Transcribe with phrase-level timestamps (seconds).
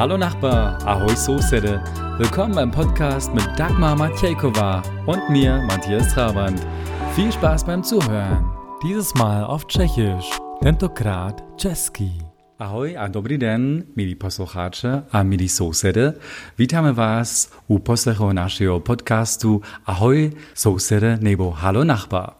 [0.00, 1.84] Hallo Nachbar, ahoi Soßede.
[2.16, 6.58] Willkommen beim Podcast mit Dagmar Matjejkova und mir, Matthias Trabant.
[7.14, 8.42] Viel Spaß beim Zuhören.
[8.82, 10.30] Dieses Mal auf Tschechisch,
[10.62, 12.12] tentokrát česky.
[12.58, 16.12] Ahoj a dobrý den, milí posluchacze a milí sousedy.
[16.58, 22.30] Vítáme vás u poslechu našeho podcastu Ahoj sousedy nebo Hallo Nachbar.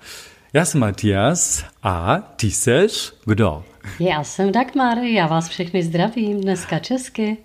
[0.53, 3.65] Já jsem Matthias a ty seš kdo?
[3.99, 7.37] Já jsem Dagmar, já vás všechny zdravím, dneska česky.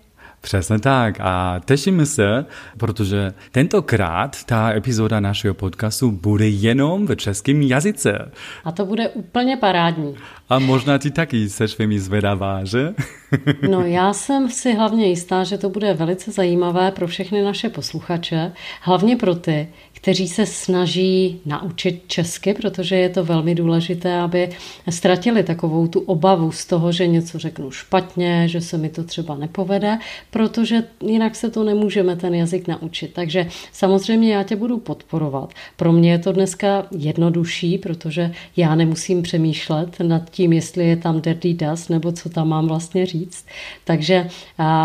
[0.46, 2.44] Přesně tak a těšíme se,
[2.78, 8.32] protože tentokrát ta epizoda našeho podcastu bude jenom v českém jazyce.
[8.64, 10.14] A to bude úplně parádní.
[10.48, 12.94] A možná ty taky seš velmi zvedavá, že?
[13.70, 18.52] No já jsem si hlavně jistá, že to bude velice zajímavé pro všechny naše posluchače,
[18.80, 19.68] hlavně pro ty,
[20.06, 24.48] kteří se snaží naučit česky, protože je to velmi důležité, aby
[24.90, 29.36] ztratili takovou tu obavu z toho, že něco řeknu špatně, že se mi to třeba
[29.36, 29.98] nepovede,
[30.30, 33.12] protože jinak se to nemůžeme ten jazyk naučit.
[33.12, 35.52] Takže samozřejmě já tě budu podporovat.
[35.76, 41.20] Pro mě je to dneska jednodušší, protože já nemusím přemýšlet nad tím, jestli je tam
[41.20, 43.46] dirty dust nebo co tam mám vlastně říct.
[43.84, 44.28] Takže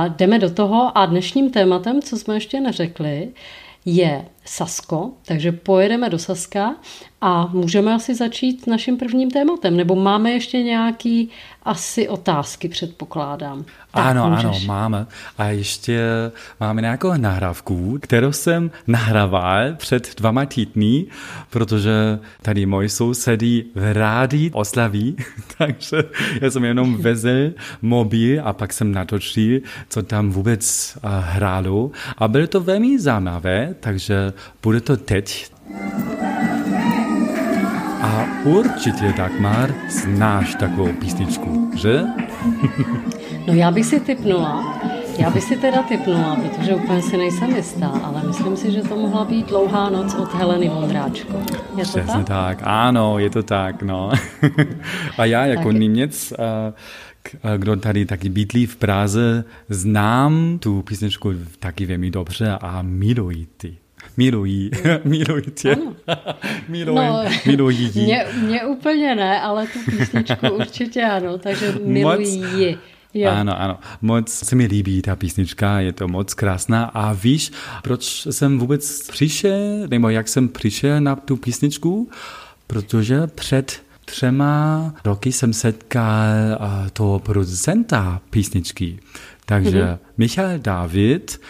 [0.08, 3.30] jdeme do toho a dnešním tématem, co jsme ještě neřekli,
[3.86, 6.75] je Sasko, takže pojedeme do Saska
[7.22, 11.30] a můžeme asi začít naším prvním tématem, nebo máme ještě nějaký
[11.64, 13.66] asi otázky, předpokládám.
[13.92, 14.45] Tak, ano, můžeš.
[14.45, 15.06] ano, máme.
[15.38, 16.02] A ještě
[16.59, 21.05] máme nějakou nahrávku, kterou jsem nahrával před dvama týdny,
[21.50, 25.16] protože tady můj sousedí v rádi oslaví,
[25.58, 26.03] takže
[26.42, 31.92] já jsem jenom vezl mobil a pak jsem natočil, co tam vůbec uh, hrálo.
[32.17, 34.33] A bylo to velmi zajímavé, takže
[34.64, 35.52] bude to teď.
[38.02, 42.02] A určitě, Dagmar, znáš takovou písničku, že?
[43.48, 44.81] No já bych si typnula.
[45.17, 48.95] Já bych si teda typnula, protože úplně si nejsem jistá, ale myslím si, že to
[48.95, 51.38] mohla být Dlouhá noc od Heleny Vondráčko.
[51.77, 52.26] Je to Přesně tak?
[52.26, 52.58] tak?
[52.64, 54.11] Ano, je to tak, no.
[55.17, 55.82] A já jako tak.
[55.82, 56.33] Němec,
[57.58, 63.77] kdo tady taky bydlí v Praze, znám tu písničku taky velmi dobře a miluji ty.
[64.17, 64.72] Milují,
[65.04, 65.76] milují tě.
[66.67, 72.77] Milují, no, milují mě, mě úplně ne, ale tu písničku určitě ano, takže milují ji.
[73.14, 73.32] Jo.
[73.32, 73.80] Ano, ano.
[74.02, 76.83] Moc se mi líbí ta písnička, je to moc krásná.
[76.83, 77.52] A víš,
[77.83, 82.10] proč jsem vůbec přišel, nebo jak jsem přišel na tu písničku?
[82.67, 86.27] Protože před třema roky jsem setkal
[86.94, 89.00] toho producenta písničky.
[89.45, 89.98] Takže mm-hmm.
[90.17, 91.42] Michal David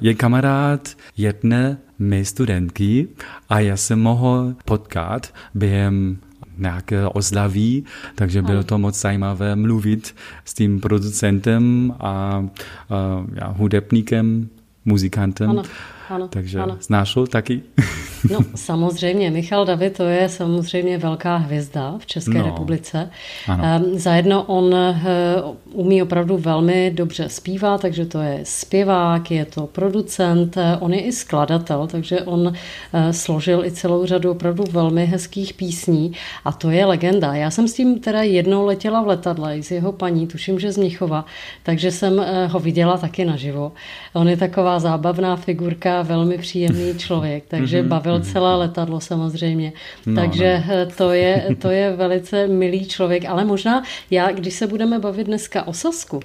[0.00, 3.08] je kamarád jedné mé studentky
[3.48, 6.18] a já jsem mohl potkat během
[6.58, 7.84] nějaké oslaví,
[8.14, 10.14] takže bylo to moc zajímavé mluvit
[10.44, 12.44] s tím producentem a, a,
[13.42, 14.48] a hudebníkem,
[14.84, 15.50] muzikantem.
[15.50, 15.62] Ano.
[16.08, 16.76] Ano, Takže ano.
[16.80, 17.62] znáš ho taky?
[18.30, 23.10] No samozřejmě, Michal David to je samozřejmě velká hvězda v České no, republice.
[23.48, 23.64] Ano.
[23.64, 25.02] Ehm, zajedno on eh,
[25.72, 31.00] umí opravdu velmi dobře zpívat, takže to je zpěvák, je to producent, eh, on je
[31.00, 32.52] i skladatel, takže on
[32.92, 36.12] eh, složil i celou řadu opravdu velmi hezkých písní
[36.44, 37.34] a to je legenda.
[37.34, 40.76] Já jsem s tím teda jednou letěla v letadle s jeho paní, tuším, že z
[40.76, 41.24] Mnichova,
[41.62, 43.72] takže jsem ho viděla taky naživo.
[44.12, 47.88] On je taková zábavná figurka, velmi příjemný člověk, takže mm-hmm.
[47.88, 49.72] bavil celé letadlo samozřejmě.
[50.06, 50.94] No, takže no.
[50.96, 55.66] To, je, to je velice milý člověk, ale možná já, když se budeme bavit dneska
[55.66, 56.20] o Sasku,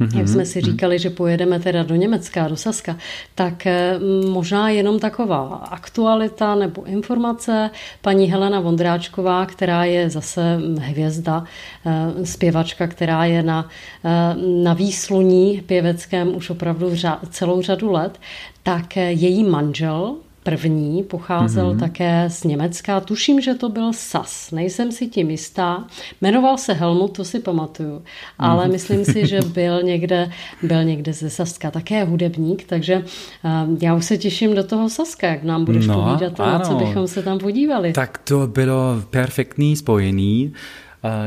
[0.00, 0.18] Mm-hmm.
[0.18, 0.70] Jak jsme si mhm.
[0.70, 2.96] říkali, že pojedeme teda do Německa, do Saska,
[3.34, 3.98] tak eh,
[4.28, 7.70] možná jenom taková aktualita nebo informace.
[8.00, 11.44] Paní Helena Vondráčková, která je zase hvězda,
[11.86, 13.68] eh, zpěvačka, která je na,
[14.04, 16.90] eh, na výsluní pěveckém už opravdu
[17.30, 18.20] celou řadu let,
[18.62, 21.78] tak její manžel, první pocházel mm-hmm.
[21.78, 23.00] také z Německa.
[23.00, 25.84] Tuším, že to byl Sas, nejsem si tím jistá.
[26.20, 28.02] Jmenoval se Helmut, to si pamatuju,
[28.38, 28.72] ale mm-hmm.
[28.72, 30.30] myslím si, že byl někde,
[30.62, 35.26] byl někde ze Saska, také hudebník, takže uh, já už se těším do toho Saska,
[35.26, 37.92] jak nám budeš no, povídat, na co bychom se tam podívali.
[37.92, 40.52] Tak to bylo perfektní spojení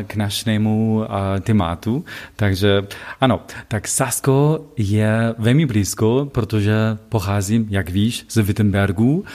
[0.08, 1.06] k našemu
[1.42, 2.06] tématu.
[2.36, 2.88] Takže
[3.22, 9.26] ano, tak Sasko je velmi blízko, protože pocházím, jak víš, z Wittenbergu.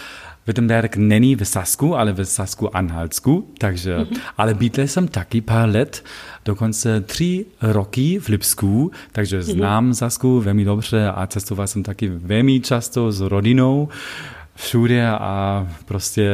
[0.47, 4.19] Wittenberg není v Sasku, ale v Sasku Anhaltsku, takže, mm-hmm.
[4.37, 6.05] ale bydlel jsem taky pár let,
[6.45, 9.53] dokonce tři roky v Lipsku, takže mm-hmm.
[9.53, 13.89] znám Sasku velmi dobře a cestoval jsem taky velmi často s rodinou
[14.55, 16.31] všude a prostě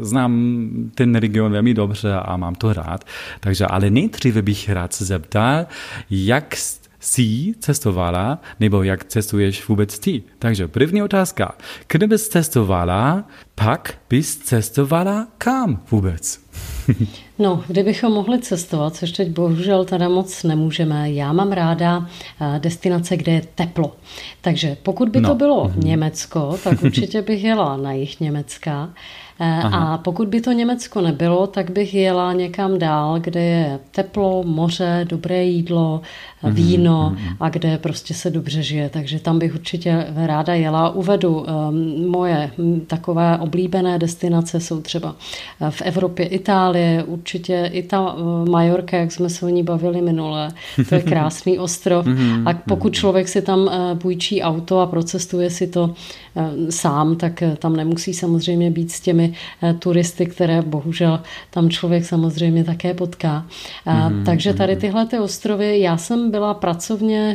[0.00, 3.04] znám ten region velmi dobře a mám to rád.
[3.40, 5.66] Takže ale nejdříve bych rád se zeptal,
[6.10, 6.56] jak
[7.00, 10.22] jsi cestovala, nebo jak cestuješ vůbec ty.
[10.38, 11.54] Takže první otázka.
[11.88, 13.24] Kdybys cestovala,
[13.54, 16.40] pak bys cestovala kam vůbec?
[17.38, 22.06] No, kdybychom mohli cestovat, což teď bohužel teda moc nemůžeme, já mám ráda
[22.40, 23.92] eh, destinace, kde je teplo.
[24.40, 25.28] Takže pokud by no.
[25.28, 25.84] to bylo mm-hmm.
[25.84, 28.90] Německo, tak určitě bych jela na jich Německa.
[29.40, 29.94] Eh, Aha.
[29.94, 35.06] A pokud by to Německo nebylo, tak bych jela někam dál, kde je teplo, moře,
[35.08, 36.00] dobré jídlo,
[36.42, 37.36] mhm, víno mm-hmm.
[37.40, 38.88] a kde prostě se dobře žije.
[38.88, 40.90] Takže tam bych určitě ráda jela.
[40.90, 42.50] Uvedu um, moje
[42.86, 45.16] takové oblíbené destinace jsou třeba
[45.60, 50.02] eh, v Evropě Itálie, určitě i ta uh, Majorka, jak jsme se o ní bavili
[50.02, 50.48] minule.
[50.88, 52.06] To je krásný ostrov.
[52.16, 55.94] Mhm, a pokud člověk si tam uh, půjčí auto a procestuje si to
[56.70, 62.64] sám, tak tam nemusí samozřejmě být s těmi Eh, turisty, které bohužel tam člověk samozřejmě
[62.64, 63.46] také potká.
[64.08, 64.80] Mm, Takže tady mhm.
[64.80, 67.34] tyhle ty ostrovy, já jsem byla pracovně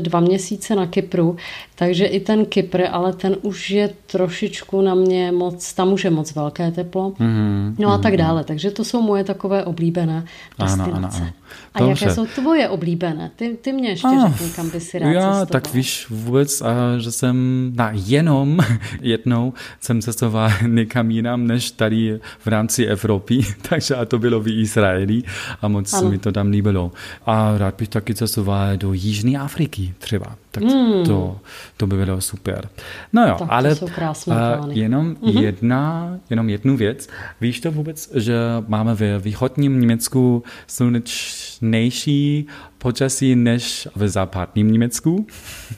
[0.00, 1.36] dva měsíce na Kypru,
[1.74, 6.10] takže i ten Kypr, ale ten už je trošičku na mě moc, tam už je
[6.10, 7.12] moc velké teplo.
[7.18, 8.44] Mm, no a tak dále.
[8.44, 10.24] Takže to jsou moje takové oblíbené
[10.58, 10.92] destinace.
[10.92, 11.32] Ano, ano, ano.
[11.74, 12.04] A Dobře.
[12.04, 13.30] jaké jsou tvoje oblíbené?
[13.36, 15.46] Ty, ty mě ještě ah, řekni, kam by si rád Já cestoval.
[15.46, 16.62] tak víš vůbec,
[16.98, 18.58] že jsem na jenom
[19.00, 24.48] jednou jsem cestoval někam jinam, než tady v rámci Evropy, takže a to bylo v
[24.48, 25.22] Izraeli
[25.62, 26.10] a moc ano.
[26.10, 26.92] mi to tam líbilo.
[27.26, 30.36] A rád bych taky cestoval do Jižní Afriky třeba.
[30.60, 31.04] Tak mm.
[31.06, 31.38] to,
[31.76, 32.68] to by bylo super.
[33.12, 34.34] No jo, tak ale uh,
[34.68, 35.40] jenom mm-hmm.
[35.40, 37.08] jedna, jenom jednu věc.
[37.40, 38.36] Víš to vůbec, že
[38.68, 42.46] máme ve východním Německu slunečnější
[42.78, 45.26] počasí než v západním Německu?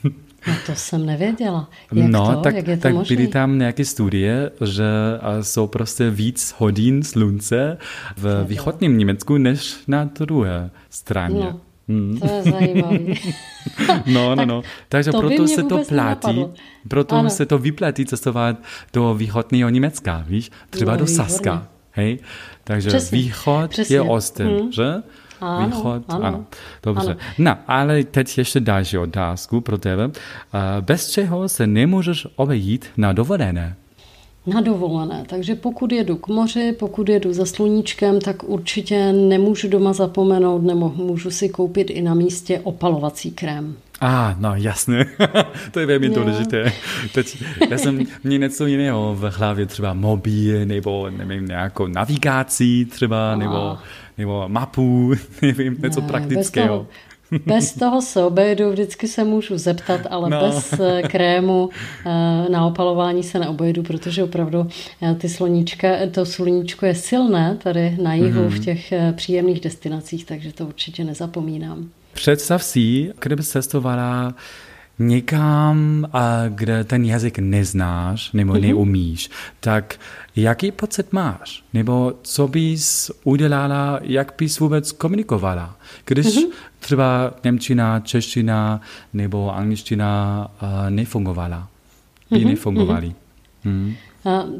[0.47, 1.69] No to jsem nevěděla.
[1.93, 2.41] Jak no, to?
[2.41, 3.15] tak, Jak je to tak možný?
[3.15, 4.85] byly tam nějaké studie, že
[5.41, 7.77] jsou prostě víc hodin slunce
[8.17, 11.39] v východním Německu než na druhé straně.
[11.39, 11.61] No.
[11.91, 12.19] Hmm.
[12.19, 12.99] To je zajímavé.
[14.05, 14.61] no, no, no.
[14.89, 16.45] Takže to proto se to platí,
[16.87, 17.29] proto ano.
[17.29, 18.57] se to vyplatí cestovat
[18.93, 20.51] do východního Německa, víš?
[20.69, 21.67] Třeba no, do Saska.
[21.91, 22.19] Hej?
[22.63, 23.95] Takže přesně, východ přesně.
[23.95, 24.71] je Osten, hmm.
[24.71, 24.93] že?
[25.41, 26.25] Ano, Východ, ano.
[26.25, 26.45] ano.
[26.83, 27.11] Dobře.
[27.11, 27.19] Ano.
[27.37, 30.11] No, ale teď ještě další otázku pro tebe.
[30.81, 33.75] Bez čeho se nemůžeš obejít na dovolené?
[34.45, 35.23] Na dovolené.
[35.27, 40.89] Takže pokud jedu k moři, pokud jedu za sluníčkem, tak určitě nemůžu doma zapomenout, nebo
[40.95, 43.75] můžu si koupit i na místě opalovací krém.
[43.99, 45.05] A, ah, no jasně,
[45.71, 46.71] to je velmi důležité.
[47.13, 53.35] Teď já jsem měl něco jiného v hlavě, třeba mobil, nebo nevím, nějakou navigací třeba,
[53.35, 53.77] nebo,
[54.17, 56.77] nebo mapu, nevím, něco ne, praktického.
[56.77, 57.10] Bez toho,
[57.45, 60.39] bez toho se obejdu, vždycky se můžu zeptat, ale no.
[60.39, 61.69] bez eh, krému
[62.05, 64.67] eh, na opalování se neobejdu, protože opravdu
[65.01, 68.49] eh, ty sloníčka, to sluníčko je silné tady na jihu mm-hmm.
[68.49, 71.89] v těch příjemných destinacích, takže to určitě nezapomínám.
[72.13, 74.33] Představ si, kdyby cestovala
[75.07, 76.07] někam,
[76.49, 78.61] kde ten jazyk neznáš nebo mm-hmm.
[78.61, 79.95] neumíš, tak
[80.35, 81.63] jaký pocit máš?
[81.73, 85.75] Nebo co bys udělala, jak bys vůbec komunikovala?
[86.05, 86.51] Když mm-hmm.
[86.79, 88.81] třeba Němčina, čeština
[89.13, 91.67] nebo angličtina uh, nefungovala,
[92.31, 92.49] by mm-hmm.
[92.49, 93.13] nefungovaly.
[93.65, 93.95] Mm-hmm.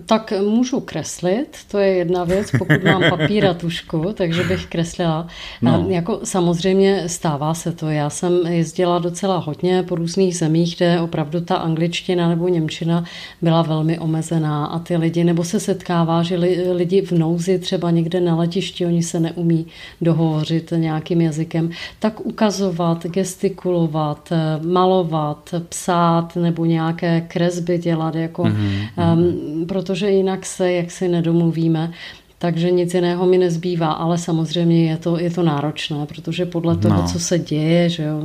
[0.06, 5.28] Tak můžu kreslit, to je jedna věc, pokud mám papír a tušku, takže bych kreslila.
[5.62, 5.86] No.
[5.90, 7.90] Jako samozřejmě stává se to.
[7.90, 13.04] Já jsem jezdila docela hodně po různých zemích, kde opravdu ta angličtina nebo němčina
[13.42, 16.38] byla velmi omezená a ty lidi, nebo se setkává, že
[16.72, 19.66] lidi v nouzi třeba někde na letišti, oni se neumí
[20.02, 24.30] dohovořit nějakým jazykem, tak ukazovat, gestikulovat,
[24.66, 29.14] malovat, psát nebo nějaké kresby dělat, jako mm-hmm.
[29.14, 31.94] um, protože jinak se jaksi nedomluvíme.
[32.42, 37.02] Takže nic jiného mi nezbývá, ale samozřejmě je to, je to náročné, protože podle toho,
[37.02, 37.08] no.
[37.08, 38.20] co se děje, že jo,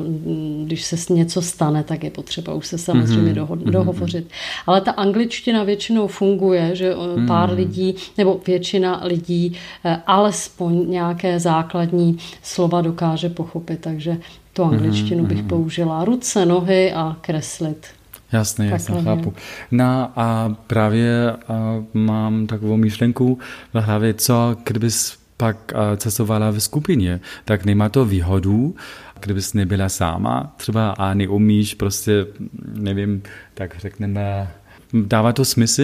[0.65, 3.47] když se něco stane, tak je potřeba už se samozřejmě mm-hmm.
[3.47, 4.29] doho- dohovořit.
[4.67, 7.27] Ale ta angličtina většinou funguje, že mm-hmm.
[7.27, 14.17] pár lidí, nebo většina lidí eh, alespoň nějaké základní slova dokáže pochopit, takže
[14.53, 15.29] tu angličtinu mm-hmm.
[15.29, 15.49] bych mhm.
[15.49, 16.05] použila.
[16.05, 17.87] Ruce, nohy a kreslit.
[18.33, 19.35] Jasně, jasně, chápu.
[19.71, 23.39] No a právě a mám takovou myšlenku
[23.75, 28.75] v hlavě, co kdybys pak cestovala v skupině, tak nemá to výhodu,
[29.21, 32.27] kdybys nebyla sama třeba a neumíš prostě,
[32.75, 33.23] nevím,
[33.55, 34.51] tak řekneme,
[34.93, 35.83] dává to smysl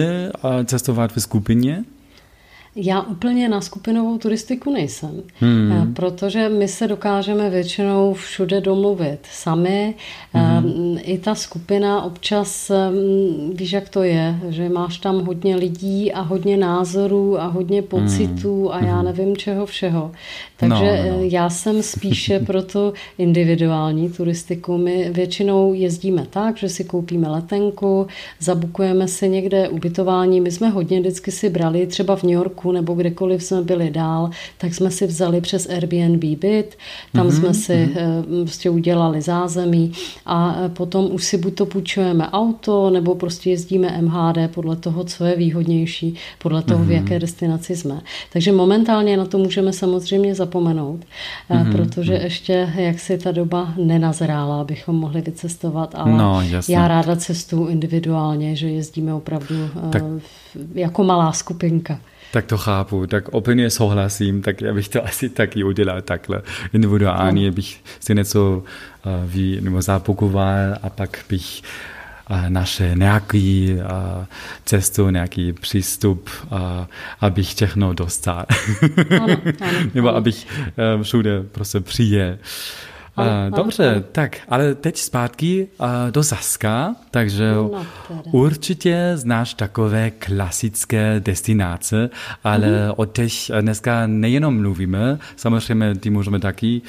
[0.65, 1.83] cestovat v skupině?
[2.75, 5.93] Já úplně na skupinovou turistiku nejsem, hmm.
[5.93, 9.93] protože my se dokážeme většinou všude domluvit sami.
[10.33, 10.99] Hmm.
[11.01, 12.71] I ta skupina občas,
[13.53, 18.67] víš, jak to je, že máš tam hodně lidí a hodně názorů a hodně pocitů
[18.67, 18.71] hmm.
[18.71, 19.05] a já hmm.
[19.05, 20.11] nevím čeho všeho.
[20.57, 21.23] Takže no, no.
[21.23, 24.77] já jsem spíše pro tu individuální turistiku.
[24.77, 28.07] My většinou jezdíme tak, že si koupíme letenku,
[28.39, 30.41] zabukujeme si někde ubytování.
[30.41, 34.29] My jsme hodně vždycky si brali třeba v New Yorku nebo kdekoliv jsme byli dál,
[34.57, 36.77] tak jsme si vzali přes Airbnb byt,
[37.13, 38.43] tam mm-hmm, jsme si mm-hmm.
[38.43, 39.91] prostě udělali zázemí
[40.25, 45.03] a eh, potom už si buď to půjčujeme auto, nebo prostě jezdíme MHD podle toho,
[45.03, 46.87] co je výhodnější, podle toho, mm-hmm.
[46.87, 46.95] v mhm.
[46.95, 48.01] jaké destinaci jsme.
[48.33, 50.99] Takže momentálně na to můžeme samozřejmě zapomenout,
[51.49, 51.71] mm-hmm.
[51.71, 52.23] protože mhm.
[52.23, 58.55] ještě jak si ta doba nenazrála, abychom mohli vycestovat, ale no, já ráda cestu individuálně,
[58.55, 59.55] že jezdíme opravdu
[59.91, 60.03] tak.
[60.75, 61.99] jako malá skupinka.
[62.33, 66.41] Tak to chápu, tak úplně souhlasím, tak já bych to asi taky udělal takhle.
[66.73, 67.51] Individuálně no.
[67.51, 68.63] bych si něco
[69.05, 71.61] uh, ví, nebo zapakoval a pak bych
[72.29, 74.25] uh, našel nějaký uh,
[74.65, 76.59] cestu, nějaký přístup, uh,
[77.19, 78.45] abych všechno dostal.
[79.09, 80.47] ano, ano, nebo abych
[80.95, 82.29] uh, všude prostě přijel.
[82.29, 82.37] Uh,
[83.49, 85.67] dobře, tak, ale teď zpátky
[86.11, 87.85] do Saska, takže no,
[88.31, 92.09] určitě znáš takové klasické destinace,
[92.43, 92.93] ale mm-hmm.
[92.95, 96.81] o těch dneska nejenom mluvíme, samozřejmě ty můžeme taky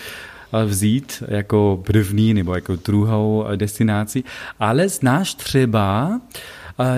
[0.66, 4.24] vzít jako první nebo jako druhou destinaci,
[4.60, 6.20] ale znáš třeba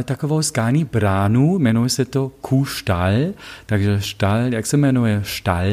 [0.05, 3.13] takovou skální bránu, jmenuje se to Kuhstall,
[3.67, 5.21] takže štal, jak se jmenuje?
[5.25, 5.67] Štal,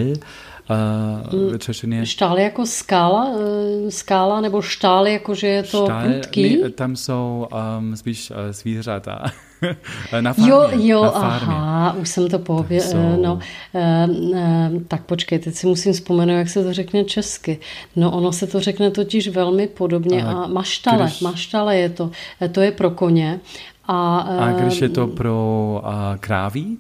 [0.70, 2.06] Uh, Češtině.
[2.06, 6.62] Štál jako skála, uh, skála nebo štál jako, že je to štál, prudký?
[6.62, 7.48] Ne, tam jsou
[7.80, 9.26] um, spíš uh, zvířata.
[10.22, 11.56] na farmě, jo, jo, na farmě.
[11.56, 12.90] aha, už jsem to pověděl.
[12.92, 13.22] Jsou...
[13.22, 13.40] No,
[13.74, 14.38] uh, uh,
[14.88, 17.60] tak počkej, teď si musím vzpomenout, jak se to řekne česky.
[17.96, 20.24] No, ono se to řekne totiž velmi podobně.
[20.24, 21.22] Uh, a maštale, když...
[21.22, 22.12] maštale je to.
[22.52, 23.40] To je pro koně.
[23.88, 25.90] A, uh, a když je to pro uh,
[26.20, 26.78] kráví?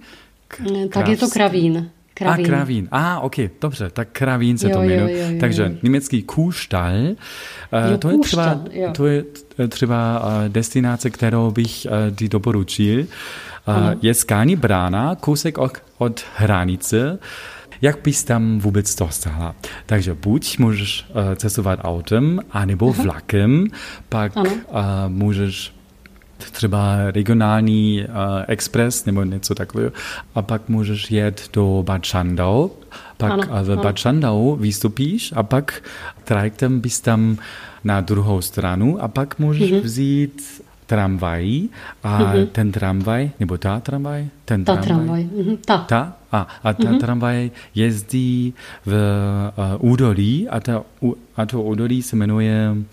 [0.47, 0.63] K-
[0.93, 1.89] tak je to kravín.
[2.13, 2.45] Kravín.
[2.45, 2.87] A kravín.
[2.91, 5.37] A, ok, dobře, tak kravín se jo, to jmenuje.
[5.39, 8.59] Takže německý Kuhstall, uh, jo, to, je třeba,
[8.95, 9.23] to je
[9.69, 12.99] třeba uh, destinace, kterou bych ti doporučil.
[12.99, 13.05] Uh,
[14.01, 15.57] je skální brána, kousek
[15.97, 17.19] od, hranice.
[17.81, 19.55] Jak bys tam vůbec dostala?
[19.85, 21.05] Takže buď můžeš
[21.35, 23.67] cestovat autem, anebo vlakem,
[24.09, 24.45] pak uh,
[25.07, 25.73] můžeš
[26.51, 28.15] třeba regionální uh,
[28.47, 29.91] express nebo něco takového
[30.35, 32.69] a pak můžeš jet do Bad Schandau,
[33.17, 33.83] pak ano, v ano.
[33.83, 35.83] Bad Schandau vystupíš a pak
[36.23, 37.37] trajektem bys tam
[37.83, 39.81] na druhou stranu a pak můžeš mm-hmm.
[39.81, 41.61] vzít tramvaj
[42.03, 42.47] a mm-hmm.
[42.47, 44.27] ten tramvaj, nebo ta tramvaj?
[44.45, 44.85] Ten ta tramvaj.
[44.85, 45.23] tramvaj.
[45.23, 45.57] Mm-hmm.
[45.65, 45.77] Ta.
[45.77, 46.01] ta.
[46.31, 46.99] A, a ta mm-hmm.
[46.99, 48.53] tramvaj jezdí
[48.85, 50.81] v uh, údolí a, ta,
[51.37, 52.83] a to údolí se jmenuje uh,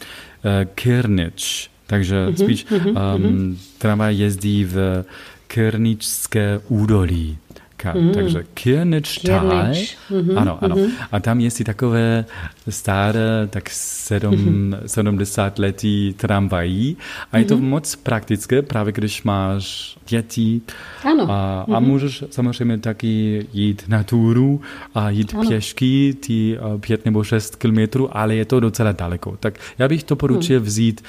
[0.75, 1.69] Kirnich.
[1.90, 3.56] Takže mm-hmm, spíš um, mm-hmm.
[3.82, 5.04] tramvaj jezdí v
[5.50, 7.38] Kirničské údolí.
[7.80, 8.12] Ka, mm.
[8.12, 9.49] Takže Kirničtal.
[9.49, 10.76] Mm-hmm, ano, ano.
[10.76, 10.90] Mm-hmm.
[11.12, 12.25] A tam je si takové
[12.68, 14.87] staré, tak sedm, mm-hmm.
[14.87, 16.96] 70 letý tramvají.
[17.32, 17.72] A je to mm-hmm.
[17.72, 20.60] moc praktické, právě když máš děti.
[21.04, 21.25] Ano.
[21.30, 21.76] A, mm-hmm.
[21.76, 24.60] a můžeš samozřejmě taky jít na túru
[24.94, 25.49] a jít ano.
[25.49, 29.37] pěšky ty pět nebo šest kilometrů, ale je to docela daleko.
[29.40, 30.66] Tak já bych to poručil mm.
[30.66, 31.04] vzít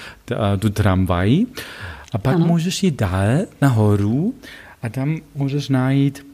[0.60, 1.46] tu tramvaj.
[2.13, 2.46] A pak ano.
[2.46, 4.34] můžeš jít dál nahoru
[4.82, 6.31] a tam můžeš najít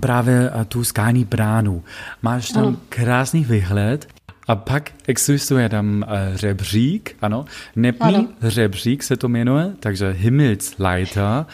[0.00, 1.84] právě tu skální bránu.
[2.22, 2.76] Máš tam ano.
[2.88, 4.08] krásný výhled
[4.48, 7.44] a pak existuje tam uh, řebřík, ano,
[7.76, 8.28] nepní ano.
[8.42, 11.44] řebřík se to jmenuje, takže Himmelsleiter.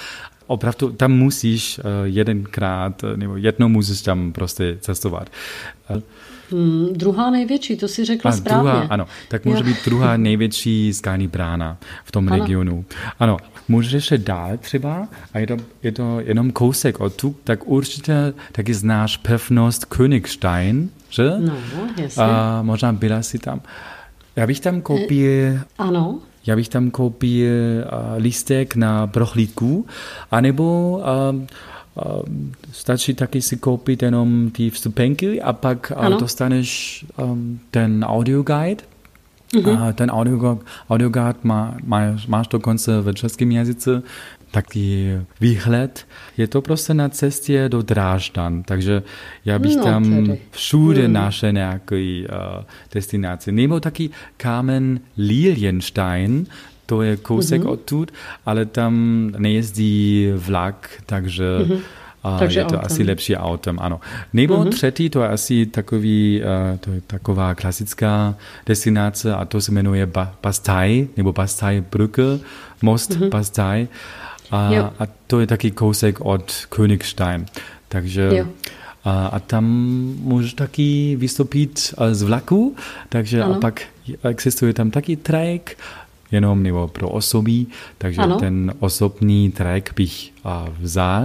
[0.47, 5.31] Opravdu tam musíš uh, jedenkrát, nebo jednou musíš tam prostě cestovat.
[6.51, 8.71] Hmm, druhá největší, to si řekla a správně.
[8.71, 9.65] Druhá, ano, tak může jo.
[9.65, 12.43] být druhá největší skální brána v tom ano.
[12.43, 12.85] regionu.
[13.19, 13.37] Ano,
[13.69, 18.15] můžeš ještě dál třeba, a je to, je to jenom kousek od tu, tak určitě
[18.53, 21.33] taky znáš pevnost Königstein, že?
[21.39, 21.57] No,
[21.97, 22.23] jasně.
[22.25, 23.61] A možná byla si tam.
[24.37, 25.31] Já bych tam koupil...
[25.31, 26.19] E, ano.
[26.47, 29.87] Já bych tam koupil uh, lístek na prohlídku,
[30.31, 30.99] anebo
[31.31, 31.47] uh,
[32.73, 36.19] stačí taky si koupit jenom ty vstupenky a pak ano.
[36.19, 38.83] dostaneš um, ten audio guide.
[39.55, 39.83] Mm-hmm.
[39.83, 40.59] A ten audio,
[40.91, 44.03] audio guide má, má, máš dokonce ve českém jazyce
[44.51, 46.07] taky výhled.
[46.37, 49.03] Je to prostě na cestě do Drážďan, takže
[49.45, 50.39] já bych no, tam tedy.
[50.51, 51.13] všude hmm.
[51.13, 52.65] našel nějaký uh,
[52.95, 53.53] destinaci.
[53.53, 56.47] Nebo taky kámen Lilienstein,
[56.89, 57.71] to je kousek mm-hmm.
[57.71, 58.13] odtud,
[58.47, 58.93] ale tam
[59.39, 61.81] nejezdí vlak, takže mm-hmm.
[62.23, 62.87] A Takže je to autem.
[62.87, 64.01] asi lepší autem, ano.
[64.33, 64.69] Nebo uh-huh.
[64.69, 68.35] třetí, to je asi takový, uh, to je taková klasická
[68.67, 72.39] destinace a to se jmenuje ba- Bastei, nebo Bastei Brücke,
[72.83, 73.29] most uh-huh.
[73.29, 73.89] Bastei.
[74.51, 77.47] A, a to je taky kousek od Königstein.
[77.89, 78.47] Takže jo.
[79.05, 79.65] A, a tam
[80.21, 82.77] můžeš taky vystoupit z vlaku,
[83.09, 83.55] takže ano.
[83.55, 83.83] a pak
[84.23, 85.79] existuje tam taky trajek,
[86.33, 87.67] jenom nebo pro osoby,
[87.99, 88.37] takže ano.
[88.37, 91.23] ten osobní trek bych a, vzal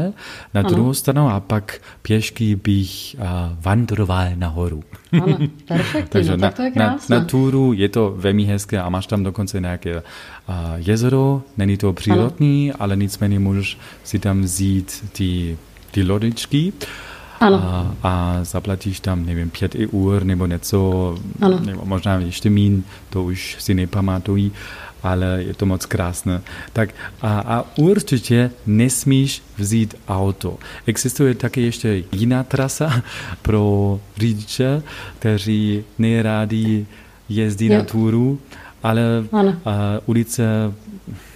[0.54, 0.70] na ano.
[0.70, 4.84] druhou stranu a pak pěšky bych a, vandroval nahoru.
[5.24, 8.80] Ano, perfektní, takže no, na, tak to je na, na túru je to velmi hezké
[8.80, 10.04] a máš tam dokonce nějaké
[10.48, 12.82] a, jezero, není to přírodní, ano.
[12.82, 15.58] ale nicméně můžeš si tam vzít ty,
[15.92, 16.74] ty lodičky
[17.44, 17.58] ano.
[17.64, 21.60] A, a zaplatíš tam, nevím, pět eur nebo něco, ano.
[21.60, 24.52] nebo možná ještě mín, to už si nepamatují,
[25.04, 26.42] ale je to moc krásné.
[26.74, 26.90] Tak
[27.22, 30.58] a, a určitě nesmíš vzít auto.
[30.86, 33.04] Existuje také ještě jiná trasa
[33.42, 34.84] pro řidiče,
[35.20, 36.86] kteří nejrádi
[37.30, 37.78] jezdí jo.
[37.78, 38.40] na túru,
[38.84, 39.56] ale ano.
[39.66, 40.74] A, ulice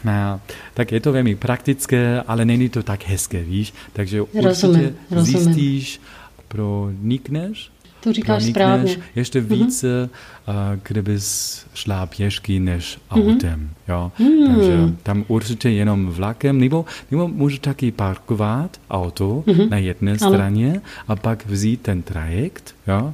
[0.04, 0.42] No,
[0.74, 3.74] tak je to velmi praktické, ale není to tak hezké, víš?
[3.94, 5.44] Takže určitě rozumím.
[5.44, 6.02] zjistíš,
[6.48, 8.98] pronikneš, to říkáš správně.
[9.16, 9.50] ještě mhm.
[9.50, 10.80] více, mm-hmm.
[10.84, 13.22] kdybys šla pěšky než mhm.
[13.22, 13.70] autem.
[13.70, 13.92] Mm-hmm.
[13.94, 14.12] Jo?
[14.20, 14.56] Mm.
[14.56, 19.70] Takže tam určitě jenom vlakem, nebo, nebo můžeš taky parkovat auto mm-hmm.
[19.70, 20.32] na jedné ano.
[20.32, 23.14] straně a pak vzít ten trajekt jo?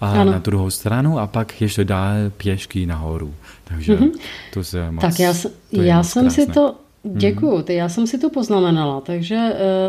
[0.00, 0.32] a ano.
[0.32, 3.34] na druhou stranu a pak ještě dál pěšky nahoru.
[3.64, 4.10] Takže mm-hmm.
[4.52, 5.34] to se moc, Tak já,
[5.72, 6.44] já jsem krásné.
[6.44, 9.36] si to Děkuju, ty, já jsem si to poznamenala, takže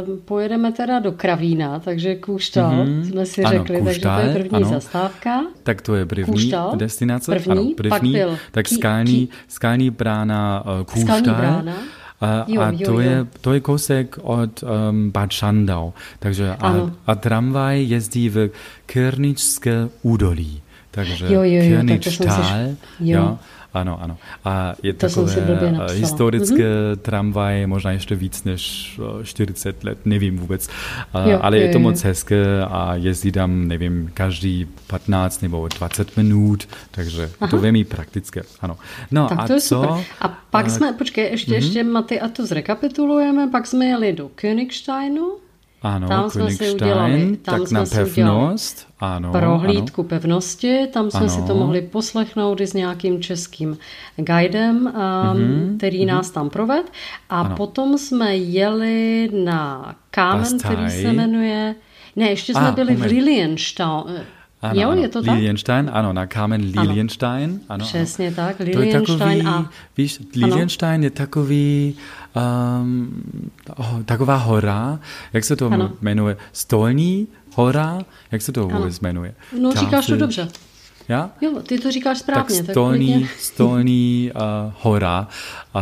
[0.07, 3.01] uh, pojedeme teda do Kravína, takže Kůštal mm-hmm.
[3.01, 4.69] jsme si ano, řekli, Kůštal, takže to je první ano.
[4.69, 5.41] zastávka.
[5.63, 7.31] Tak to je první Kůštal, destinace.
[7.31, 11.19] První, ano, první, pak byl tak skalní, skalní brána uh, Kůštal.
[11.19, 11.73] Skalní brána.
[12.21, 15.91] A, jo, a to, jo, Je, to je kousek od um, Bad Schandau.
[16.19, 18.49] Takže a, a tramvaj jezdí v
[18.85, 20.61] Kirničské údolí.
[20.91, 22.75] Takže jo, jo, jo, Kirničtal, jo.
[22.99, 23.39] jo.
[23.73, 24.17] Ano, ano.
[24.45, 25.35] A je to takové
[25.93, 26.97] historické mm-hmm.
[26.97, 30.69] tramvaj, možná ještě víc než 40 let, nevím vůbec.
[31.25, 36.17] Jo, ale jo, je to moc hezké a jezdí tam, nevím, každý 15 nebo 20
[36.17, 37.33] minut, takže Aha.
[37.41, 38.41] je to velmi praktické.
[38.61, 38.77] Ano.
[39.11, 39.81] No tak a to je co?
[39.81, 40.05] Super.
[40.21, 41.55] A pak jsme, počkej, ještě, mm-hmm.
[41.55, 45.31] ještě Maty, a to zrekapitulujeme, pak jsme jeli do Königsteinu.
[45.83, 50.09] Ano, tam jsme si udělali, tam tak jsme na pevnost, ano, prohlídku ano.
[50.09, 51.29] pevnosti, tam jsme ano.
[51.29, 53.77] si to mohli poslechnout i s nějakým českým
[54.15, 56.07] guidem, um, mm-hmm, který mm-hmm.
[56.07, 56.91] nás tam proved.
[57.29, 57.55] A ano.
[57.55, 60.75] potom jsme jeli na kámen, Bastaj.
[60.75, 61.75] který se jmenuje...
[62.15, 63.07] Ne, ještě jsme ah, byli moment.
[63.07, 64.23] v Lilienstein.
[64.61, 65.01] Ano, jo, ano.
[65.01, 65.35] je to tak?
[65.35, 67.49] Lilienstein, ano, na kámen Lilienstein.
[67.49, 67.61] Ano.
[67.69, 68.35] Ano, Přesně ano.
[68.35, 69.69] tak, Lilienstein to je takový, a...
[69.97, 71.03] Víš, Lilienstein ano.
[71.03, 71.95] je takový,
[72.81, 73.23] um,
[73.75, 74.99] oh, taková hora,
[75.33, 75.91] jak se to ano.
[76.01, 77.99] jmenuje, stolní hora,
[78.31, 79.33] jak se to vůbec jmenuje?
[79.59, 80.47] No, Tam říkáš to dobře.
[81.11, 81.29] Ja?
[81.41, 82.63] Jo, ty to říkáš správně.
[82.63, 84.41] Tak stolní, tak stolní uh,
[84.81, 85.27] hora
[85.75, 85.81] uh,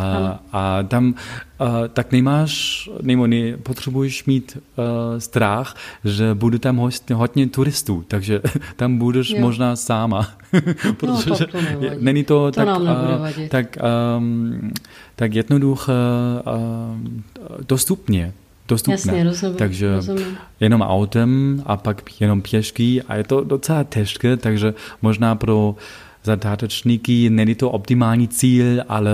[0.51, 1.13] a tam
[1.61, 4.83] uh, tak nemáš, nebo ne, potřebuješ mít uh,
[5.19, 8.41] strach, že bude tam host, hodně turistů, takže
[8.75, 9.41] tam budeš jo.
[9.41, 10.31] možná sama.
[10.97, 11.57] Protože no, to
[11.99, 12.87] není to, to tak, uh,
[13.49, 13.77] tak,
[14.17, 14.71] um,
[15.15, 15.91] tak jednoduché
[16.45, 18.33] uh, dostupně
[18.69, 18.93] dostupné.
[18.93, 20.37] Jasně, rozumím, takže rozumím.
[20.59, 25.75] jenom autem a pak jenom pěšky a je to docela těžké, takže možná pro
[26.23, 29.11] zatátečníky není to optimální cíl, ale,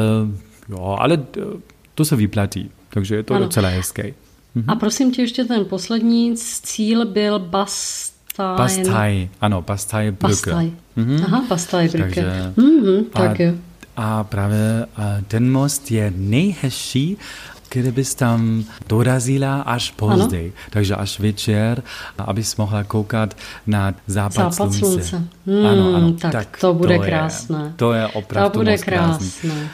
[0.70, 1.26] jo, ale
[1.96, 3.46] to se vyplatí, takže je to ano.
[3.46, 4.14] docela hezké.
[4.56, 4.70] Mhm.
[4.70, 8.58] A prosím tě, ještě ten poslední cíl byl Bastaj.
[8.58, 10.28] Bastaj, ano, Bastaj Brücke.
[10.28, 10.72] Bastaj.
[10.96, 11.24] Mhm.
[11.26, 12.00] Aha, Bastaj Brücke.
[12.00, 13.54] Takže, mhm, tak a,
[14.20, 17.18] a právě a ten most je nejhezčí
[17.70, 21.84] kdybys tam dorazila až později, takže až večer,
[22.18, 24.80] abys mohla koukat na západ, západ slunce.
[24.80, 25.28] slunce.
[25.46, 27.64] Hmm, ano, ano, tak, tak to bude to krásné.
[27.64, 29.50] Je, to je opravdu to bude krásné.
[29.50, 29.68] Mm,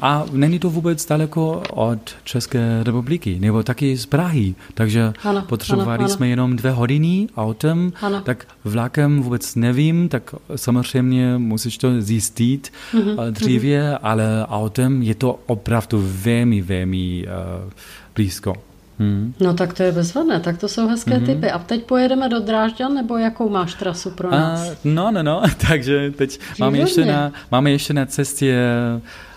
[0.00, 4.54] a není to vůbec daleko od České republiky, nebo taky z Prahy.
[4.74, 6.30] Takže ano, potřebovali ano, jsme ano.
[6.30, 8.20] jenom dvě hodiny autem, ano.
[8.20, 13.98] tak vlakem vůbec nevím, tak samozřejmě musíš to zjistit mm-hmm, dříve, mm-hmm.
[14.02, 17.70] ale autem je to opravdu velmi, velmi uh,
[18.14, 18.54] blízko.
[18.98, 19.34] Hmm.
[19.40, 21.26] No tak to je bezvadné, tak to jsou hezké hmm.
[21.26, 21.50] typy.
[21.50, 24.68] A teď pojedeme do Drážďan, nebo jakou máš trasu pro nás?
[24.68, 28.70] Uh, no, no, no, takže teď máme ještě, na, máme ještě na cestě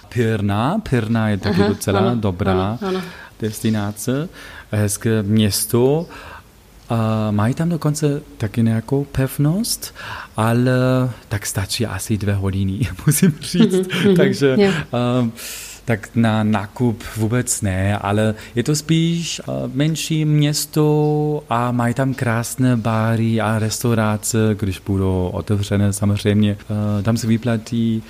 [0.10, 0.82] Pirna.
[0.90, 3.02] Pirna je taky Aha, docela ano, dobrá ano, ano.
[3.40, 4.30] destinace,
[4.72, 6.06] hezké město.
[6.90, 9.96] A mají tam dokonce taky nějakou pevnost,
[10.38, 10.72] ale
[11.30, 13.88] tak stačí asi dvě hodiny, musím říct.
[13.88, 15.30] Mhm, mhm, Takže uh,
[15.88, 19.42] tak na nákup vůbec ne, ale je to spíš
[19.74, 26.58] menší město a mají tam krásné bary a restaurace, když budou otevřené samozřejmě.
[27.04, 28.04] Tam se vyplatí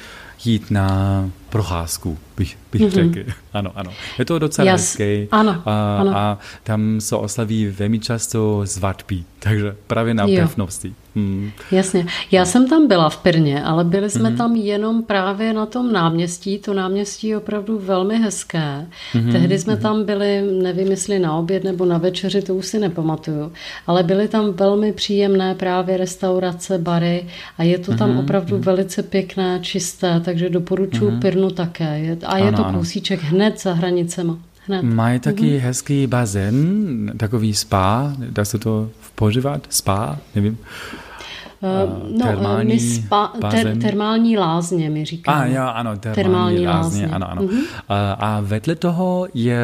[0.46, 3.14] jít na procházku, bych, bych mm-hmm.
[3.14, 3.32] řekl.
[3.54, 3.92] Ano, ano.
[4.20, 4.82] Je to docela yes.
[4.82, 5.28] hezké.
[5.32, 6.18] Ano, a, ano.
[6.18, 10.36] a tam se oslaví velmi často svatby, takže právě na jo.
[10.36, 10.94] pevnosti.
[11.18, 11.52] Hmm.
[11.72, 12.06] Jasně.
[12.32, 14.38] Já jsem tam byla v Pirně, ale byli jsme hmm.
[14.38, 16.58] tam jenom právě na tom náměstí.
[16.58, 18.88] To náměstí je opravdu velmi hezké.
[19.14, 19.32] Hmm.
[19.32, 19.82] Tehdy jsme hmm.
[19.82, 23.52] tam byli, nevím jestli na oběd nebo na večeři, to už si nepamatuju,
[23.88, 27.26] ale byly tam velmi příjemné právě restaurace, bary
[27.58, 28.20] a je to tam hmm.
[28.20, 28.64] opravdu hmm.
[28.64, 31.20] velice pěkné, čisté, takže doporučuji hmm.
[31.20, 32.18] Pirnu také.
[32.26, 33.30] A je ano, to kousíček ano.
[33.30, 34.38] hned za hranicema.
[34.68, 34.84] Hned.
[34.84, 35.60] Mají taky mm-hmm.
[35.60, 39.68] hezký bazén, takový spa, dá se to požívat?
[39.70, 40.58] Spa, nevím.
[41.62, 45.38] Uh, no, termální, my spa, ter, termální lázně, mi říkáme.
[45.38, 47.42] A jo, ano, termální, termální lázně, lázně, ano, ano.
[47.42, 47.64] Uh-huh.
[47.90, 49.60] A, a vedle toho je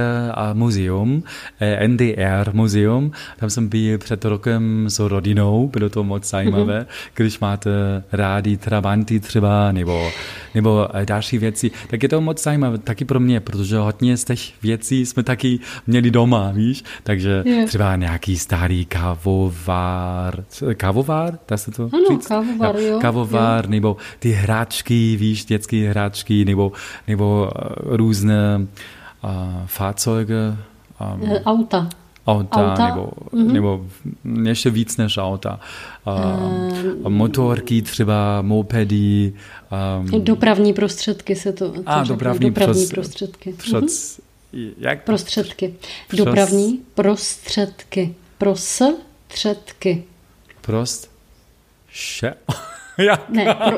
[0.54, 1.24] muzeum,
[1.60, 7.14] eh, NDR muzeum, tam jsem byl před rokem s rodinou, bylo to moc zajímavé, uh-huh.
[7.16, 7.72] když máte
[8.12, 10.10] rádi trabanty třeba, nebo,
[10.56, 14.62] nebo další věci, tak je to moc zajímavé, taky pro mě, protože hodně z těch
[14.62, 17.68] věcí jsme taky měli doma, víš, takže yeah.
[17.68, 22.28] třeba nějaký starý kávovár, kávovár, dá se to to ano, říct?
[22.28, 23.00] Kávovar, jo.
[23.02, 23.72] Kávovar, jo.
[23.72, 26.72] nebo ty hráčky, víš, dětské hráčky, nebo,
[27.08, 29.30] nebo uh, různé uh,
[29.66, 30.58] Fahrzeuge.
[31.16, 31.90] Um, auta.
[32.28, 32.88] Auta, auta.
[32.88, 33.52] Nebo, mm-hmm.
[33.52, 33.86] nebo
[34.44, 35.60] ještě víc než auta.
[36.08, 39.34] Uh, um, motorky třeba, mopedy.
[40.12, 43.54] Um, dopravní prostředky se to, to a, dopravní, dopravní pros, prostředky.
[43.54, 44.74] Před, mm-hmm.
[44.78, 45.04] jak?
[45.04, 45.74] Prostředky.
[46.08, 48.16] Přes, dopravní prostředky.
[48.38, 50.04] Prostředky.
[50.62, 51.13] Prost?
[51.94, 52.34] Še?
[52.98, 53.30] Jak?
[53.30, 53.78] Ne, pro,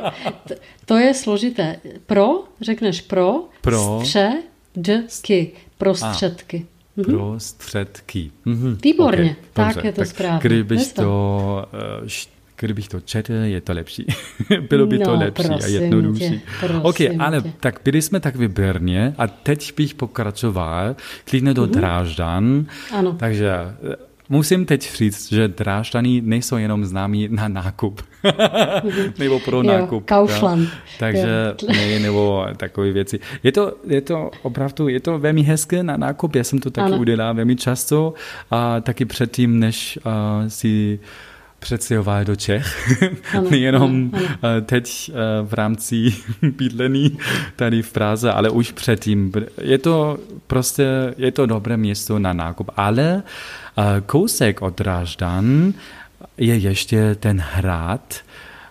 [0.85, 1.79] to je složité.
[2.05, 4.01] Pro, řekneš pro, pro.
[4.03, 6.65] středky, prostředky.
[6.97, 7.17] A, mhm.
[7.17, 8.31] Prostředky.
[8.45, 8.77] Mhm.
[8.83, 9.87] Výborně, okay, tak dobře.
[9.87, 10.39] je to tak správně.
[10.41, 11.65] Kdybych to,
[12.01, 12.07] uh,
[12.59, 14.05] kdybych to četl, je to lepší.
[14.69, 16.41] Bylo by no, to lepší a jednodušší.
[16.81, 17.53] Ok, ale tě.
[17.59, 21.71] tak byli jsme tak v Brně a teď bych pokračoval klidně do mm-hmm.
[21.71, 22.65] Drážďan.
[22.91, 23.15] Ano.
[23.19, 23.51] Takže
[24.29, 28.01] Musím teď říct, že Drážďany nejsou jenom známí na nákup.
[29.19, 30.03] nebo pro nákup.
[30.11, 30.63] Jo, Kaufland.
[30.63, 30.69] Jo.
[30.99, 31.67] Takže jo.
[31.73, 33.19] ne, nebo takové věci.
[33.43, 36.35] Je to, je to opravdu, je to velmi hezké na nákup.
[36.35, 36.97] Já jsem to taky ano.
[36.97, 38.13] udělal velmi často.
[38.51, 40.11] A taky předtím, než uh,
[40.47, 40.99] si
[41.65, 42.93] přestěhoval do Čech,
[43.49, 44.61] nejenom ano, ano.
[44.61, 45.11] teď
[45.43, 47.17] v rámci bydlení
[47.55, 49.31] tady v Praze, ale už předtím.
[49.61, 53.23] Je to prostě, je to dobré město na nákup, ale
[54.05, 55.73] kousek od Drážďan
[56.37, 58.15] je ještě ten hrad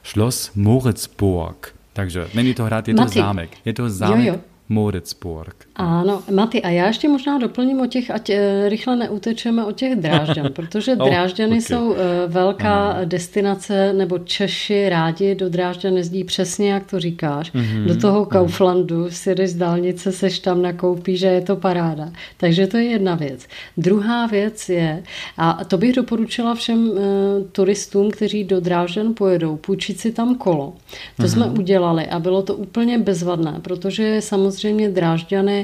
[0.04, 1.74] Schloss Moritzburg.
[1.92, 3.18] Takže není to hrad, je to Mati.
[3.18, 3.50] zámek.
[3.64, 4.40] Je to zámek jo, jo.
[4.68, 5.57] Moritzburg.
[5.76, 9.96] Ano, Maty, a já ještě možná doplním o těch, ať eh, rychle neutečeme o těch
[9.96, 11.60] Drážďan, protože oh, Drážďany okay.
[11.60, 13.04] jsou eh, velká ano.
[13.04, 17.52] destinace, nebo Češi rádi do Drážďan jezdí přesně, jak to říkáš.
[17.52, 17.84] Mm-hmm.
[17.84, 18.28] Do toho mhm.
[18.28, 22.10] Kauflandu, si jdeš z dálnice, seš tam, nakoupíš že je to paráda.
[22.37, 23.46] Takže to je jedna věc.
[23.76, 25.02] Druhá věc je,
[25.37, 26.96] a to bych doporučila všem uh,
[27.52, 30.72] turistům, kteří do Drážďan pojedou, půjčit si tam kolo.
[31.16, 31.26] To mm-hmm.
[31.26, 35.63] jsme udělali a bylo to úplně bezvadné, protože samozřejmě Drážďany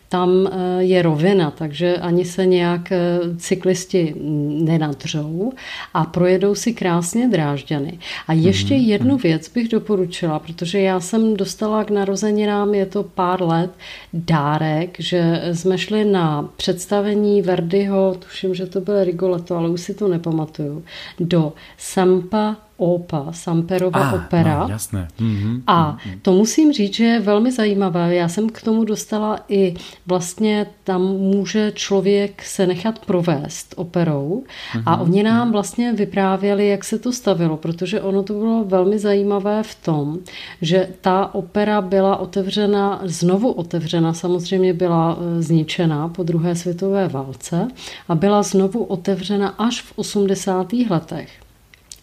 [0.11, 4.15] tam eh, je rovina, takže ani se nějak eh, cyklisti
[4.63, 5.53] nenadřou
[5.93, 7.99] a projedou si krásně drážďany.
[8.27, 8.87] A ještě mm-hmm.
[8.87, 13.71] jednu věc bych doporučila, protože já jsem dostala k narozeninám, je to pár let,
[14.13, 19.93] dárek, že jsme šli na představení Verdiho, tuším, že to byl Rigoletto, ale už si
[19.93, 20.83] to nepamatuju,
[21.19, 24.59] do Sampa Opa, Samperova ah, opera.
[24.59, 25.07] No, jasné.
[25.19, 26.19] Mm-hmm, a mm-hmm.
[26.21, 28.15] to musím říct, že je velmi zajímavé.
[28.15, 29.73] Já jsem k tomu dostala i
[30.11, 36.83] vlastně tam může člověk se nechat provést operou mm-hmm, a oni nám vlastně vyprávěli, jak
[36.83, 40.19] se to stavilo, protože ono to bylo velmi zajímavé v tom,
[40.61, 47.67] že ta opera byla otevřena, znovu otevřena, samozřejmě byla e, zničena po druhé světové válce
[48.07, 50.73] a byla znovu otevřena až v 80.
[50.89, 51.29] letech.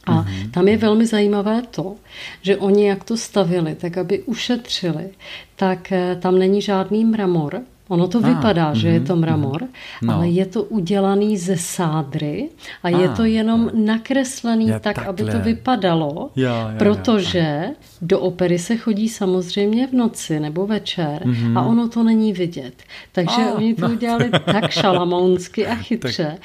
[0.09, 0.51] A mm-hmm.
[0.51, 1.97] tam je velmi zajímavé to,
[2.43, 5.11] že oni jak to stavili, tak aby ušetřili,
[5.57, 9.61] tak eh, tam není žádný mramor, Ono to a, vypadá, že je to mhm, mramor,
[10.03, 10.15] no.
[10.15, 12.49] ale je to udělaný ze sádry
[12.83, 15.09] a, a je to jenom nakreslený je tak, takhle.
[15.09, 17.75] aby to vypadalo, jo, jo, protože jo.
[18.03, 21.59] Do opery se chodí samozřejmě v noci nebo večer mm-hmm.
[21.59, 22.75] a ono to není vidět.
[23.13, 23.95] Takže a, oni to no.
[23.95, 26.39] udělali tak šalamounsky a chytře.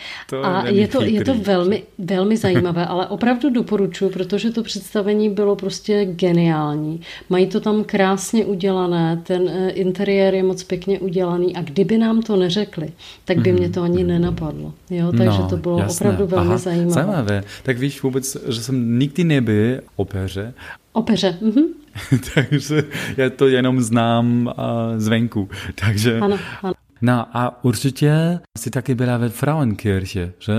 [0.44, 5.56] a je to, je to velmi, velmi zajímavé, ale opravdu doporučuji, protože to představení bylo
[5.56, 7.02] prostě geniální.
[7.30, 12.22] Mají to tam krásně udělané, ten eh, interiér je moc pěkně udělaný a kdyby nám
[12.22, 12.92] to neřekli,
[13.26, 14.08] tak by mě to ani mhm.
[14.08, 14.74] nenapadlo.
[14.90, 16.08] Jo, takže no, to bylo jasné.
[16.08, 16.94] opravdu velmi Aha, zajímavé.
[16.94, 17.44] Zajímavé.
[17.64, 20.54] Tak víš vůbec, že jsem nikdy nebyl opeře.
[20.94, 21.64] Opeře, mhm.
[22.36, 22.84] takže
[23.18, 24.54] já to jenom znám uh,
[24.98, 25.50] zvenku.
[25.76, 26.74] Takže ano, ano.
[27.06, 30.54] No a určitě jsi taky byla ve Frauenkirche, že?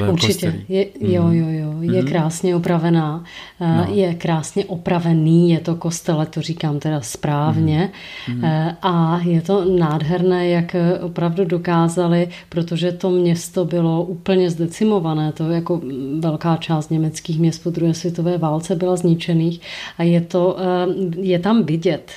[0.00, 1.34] Ve určitě, je, jo, mhm.
[1.34, 2.08] jo, jo, je mm.
[2.08, 3.24] krásně opravená,
[3.60, 3.94] eh, no.
[3.94, 7.90] je krásně opravený, je to kostel, to říkám teda správně
[8.28, 8.44] mm.
[8.82, 15.80] a je to nádherné, jak opravdu dokázali, protože to město bylo úplně zdecimované, to jako
[16.20, 19.60] velká část německých měst po druhé světové válce byla zničených
[19.98, 22.12] a je to, eh, je tam vidět,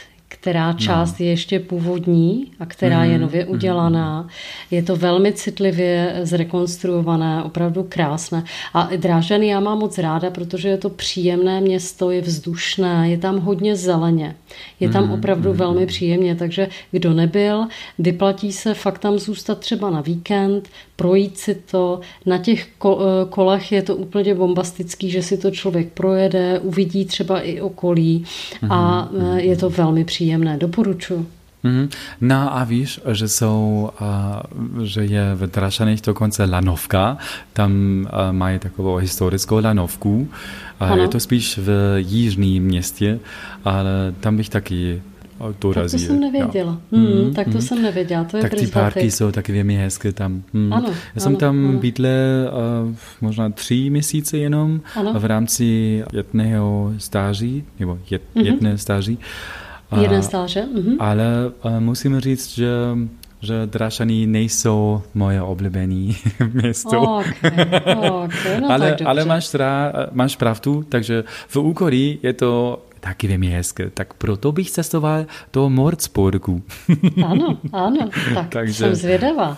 [0.47, 0.77] která no.
[0.77, 1.25] část no.
[1.25, 3.53] je ještě původní a která mm, je mhm, nově mhm.
[3.53, 4.21] udělaná.
[4.21, 4.29] Mm.
[4.71, 8.43] Je to velmi citlivě zrekonstruované, opravdu krásné.
[8.73, 13.39] A Drážany já mám moc ráda, protože je to příjemné město, je vzdušné, je tam
[13.39, 14.35] hodně zeleně.
[14.79, 17.67] Je tam mm, opravdu mm, velmi příjemně, takže kdo nebyl,
[17.99, 21.99] vyplatí se fakt tam zůstat třeba na víkend, projít si to.
[22.25, 22.89] Na těch eh,
[23.29, 28.25] kolech je to úplně bombastický, že si to člověk projede, uvidí třeba i okolí
[28.69, 30.57] a mm, je to velmi příjemné.
[30.57, 31.27] Doporučuji.
[32.21, 33.89] No a víš, že jsou,
[34.83, 37.17] že je v Drašanech dokonce lanovka,
[37.53, 37.71] tam
[38.31, 40.29] mají takovou historickou lanovku.
[40.79, 41.01] Ano.
[41.01, 43.19] Je to spíš v jižním městě,
[43.65, 45.01] ale tam bych taky
[45.61, 45.99] dorazil.
[45.99, 46.77] Tak to jsem nevěděla.
[46.91, 47.61] Hmm, mm, tak to mm.
[47.61, 50.43] jsem nevěděla, to je Tak ty parky jsou taky velmi hezké tam.
[50.53, 50.73] Hmm.
[50.73, 51.79] Ano, Já jsem ano, tam ano.
[51.79, 52.51] bydlel
[52.87, 55.19] uh, možná tři měsíce jenom ano.
[55.19, 58.45] v rámci jedného stáží, nebo jed, mm-hmm.
[58.45, 59.19] jedné stáží.
[60.01, 60.61] Jeden stáže.
[60.61, 60.95] Mm-hmm.
[60.99, 62.67] Ale uh, musím říct, že
[63.41, 66.13] že Drašany nejsou moje oblíbené
[66.53, 67.01] město.
[67.01, 67.51] Okay,
[68.09, 73.47] okay, no ale, ale máš, rá, máš pravdu, takže v úkolí je to taky velmi
[73.47, 73.89] hezké.
[73.89, 76.63] Tak proto bych cestoval do Mordsburgu.
[77.25, 79.57] ano, ano, tak takže, jsem zvědavá.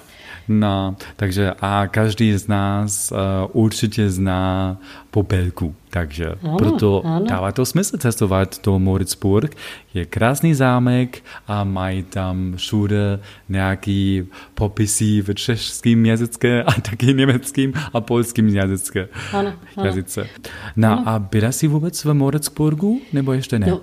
[0.51, 3.17] No, takže a každý z nás uh,
[3.63, 4.77] určitě zná
[5.11, 7.25] Popelku, takže ano, proto ano.
[7.25, 9.55] dává to smysl cestovat do Moritzburg.
[9.93, 17.73] Je krásný zámek a mají tam všude nějaký popisy v českým jazyce a taky německým
[17.93, 19.09] a polským jazyce.
[19.33, 19.85] Ano, ano.
[19.85, 20.27] jazyce.
[20.75, 21.03] No ano.
[21.05, 23.67] a byla jsi vůbec v Moritzburgu nebo ještě ne?
[23.67, 23.81] No.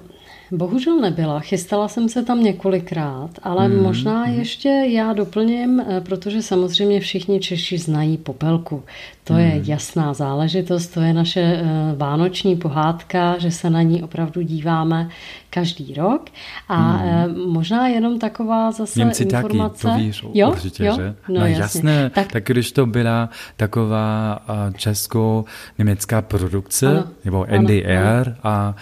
[0.50, 1.40] Bohužel nebyla.
[1.40, 4.34] Chystala jsem se tam několikrát, ale mm, možná mm.
[4.34, 8.82] ještě já doplním, eh, protože samozřejmě všichni Češi znají popelku.
[9.26, 9.38] To mm.
[9.38, 9.64] je hmm.
[9.64, 11.64] jasná záležitost, to je naše eh,
[11.96, 15.08] vánoční pohádka, že se na ní opravdu díváme
[15.50, 16.30] každý rok.
[16.68, 17.38] A mm.
[17.46, 19.82] možná jenom taková zase Němci informace.
[19.82, 20.50] taky, to víš jo?
[20.50, 20.94] určitě, jo?
[20.96, 21.14] že?
[21.28, 21.60] No, no jasně.
[21.60, 24.38] jasné, tak, tak když to byla taková
[24.76, 28.74] česko-německá produkce, ano, nebo NDR ano, a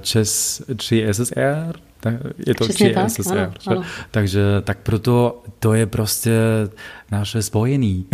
[0.00, 2.14] čes 3 SSR, tak
[2.46, 3.38] je to Přesně tak, SSR.
[3.38, 3.82] Ano, ano.
[4.10, 6.30] Takže tak proto to je prostě
[7.10, 8.06] naše spojení.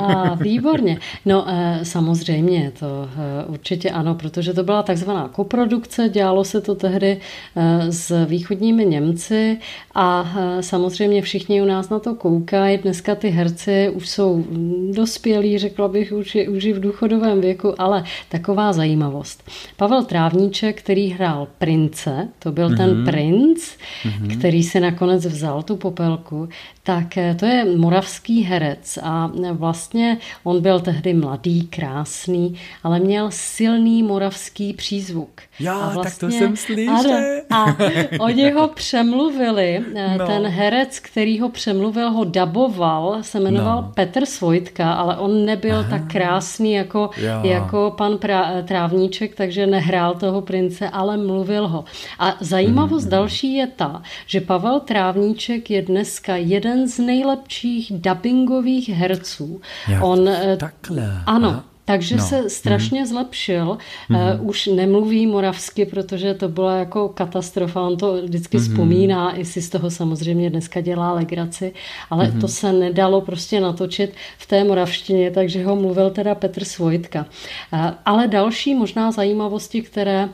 [0.00, 0.98] A, výborně.
[1.26, 6.74] No eh, samozřejmě, to eh, určitě ano, protože to byla takzvaná koprodukce, dělalo se to
[6.74, 7.20] tehdy
[7.56, 9.58] eh, s východními Němci
[9.94, 12.78] a samozřejmě všichni u nás na to koukají.
[12.78, 14.44] Dneska ty herci už jsou
[14.92, 19.50] dospělí, řekla bych, už, už i v důchodovém věku, ale taková zajímavost.
[19.76, 22.76] Pavel Trávníček, který hrál prince, to byl mm-hmm.
[22.76, 23.04] ten mhm.
[23.12, 24.38] Princ, mm-hmm.
[24.38, 26.48] který si nakonec vzal tu popelku,
[26.90, 33.26] tak eh, to je moravský herec a vlastně on byl tehdy mladý, krásný, ale měl
[33.30, 35.40] silný moravský přízvuk.
[35.60, 37.40] Já, a vlastně, tak to jsem slyšel.
[37.50, 37.76] A
[38.20, 39.84] oni ho přemluvili.
[39.94, 40.26] Eh, no.
[40.26, 43.92] Ten herec, který ho přemluvil, ho daboval, se jmenoval no.
[43.94, 45.90] Petr Svojtka, ale on nebyl Aha.
[45.90, 47.10] tak krásný jako,
[47.42, 51.84] jako pan pra, Trávníček, takže nehrál toho prince, ale mluvil ho.
[52.18, 53.10] A zajímavost mm.
[53.10, 59.60] další je ta, že Pavel Trávníček je dneska jeden jeden z nejlepších dubbingových herců.
[59.88, 61.22] Jo, On, eh, takhle.
[61.26, 61.64] Ano, Aha.
[61.84, 62.24] Takže no.
[62.24, 63.06] se strašně mm.
[63.06, 63.78] zlepšil.
[64.08, 64.16] Mm.
[64.16, 67.80] Uh, už nemluví moravsky, protože to byla jako katastrofa.
[67.80, 68.62] On to vždycky mm.
[68.62, 71.72] vzpomíná, i si z toho samozřejmě dneska dělá legraci,
[72.10, 72.40] ale mm.
[72.40, 77.26] to se nedalo prostě natočit v té moravštině, takže ho mluvil teda Petr Svojtka.
[77.72, 80.28] Uh, ale další možná zajímavosti, které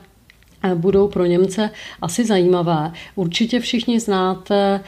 [0.75, 1.69] budou pro Němce
[2.01, 2.91] asi zajímavé.
[3.15, 4.81] Určitě všichni znáte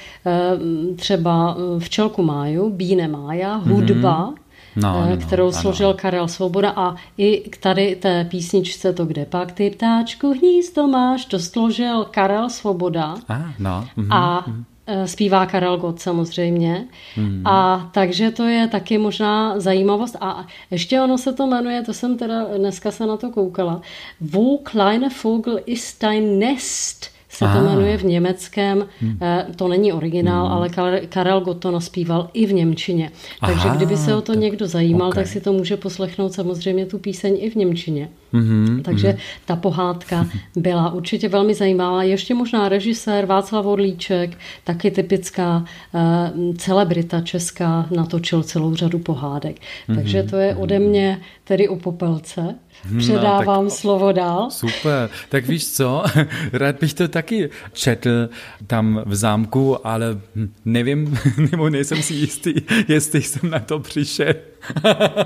[0.96, 5.62] třeba včelku máju, bíne mája, hudba, mm-hmm no, no, kterou ano.
[5.62, 10.88] složil Karel Svoboda a i k tady té písničce To kde pak ty ptáčku hnízdo
[10.88, 13.16] máš, to složil Karel Svoboda.
[13.30, 13.88] Ah, no.
[13.98, 14.14] mm-hmm.
[14.14, 14.66] A mhm.
[14.92, 16.88] Eh, zpívá Karel Gott samozřejmě.
[17.16, 17.48] Hmm.
[17.48, 20.16] A takže to je taky možná zajímavost.
[20.22, 23.82] A ještě ono se to jmenuje, to jsem teda dneska se na to koukala,
[24.22, 29.18] Wo kleine Vogel ist dein Nest se to jmenuje v německém, hmm.
[29.22, 30.56] Eh, to není originál, hmm.
[30.56, 30.70] ale
[31.10, 33.12] Karel Gott to naspíval i v Němčině.
[33.40, 35.24] Takže Aha, kdyby se o to někdo zajímal, okay.
[35.24, 38.10] tak si to může poslechnout samozřejmě tu píseň i v Němčině.
[38.34, 39.42] Mm-hmm, Takže mm-hmm.
[39.46, 42.04] ta pohádka byla určitě velmi zajímavá.
[42.04, 49.56] Ještě možná režisér Václav Orlíček, taky typická uh, celebrita česká, natočil celou řadu pohádek.
[49.56, 52.56] Mm-hmm, Takže to je ode mě tedy o Popelce.
[52.92, 54.48] No, Předávám no, tak, slovo dál.
[54.52, 55.10] Super.
[55.30, 56.04] Tak víš co,
[56.54, 58.30] rád bych to taky četl
[58.68, 60.20] tam v zámku, ale
[60.66, 61.20] nevím,
[61.52, 62.54] nebo nejsem si jistý,
[62.88, 64.34] jestli jsem na to přišel.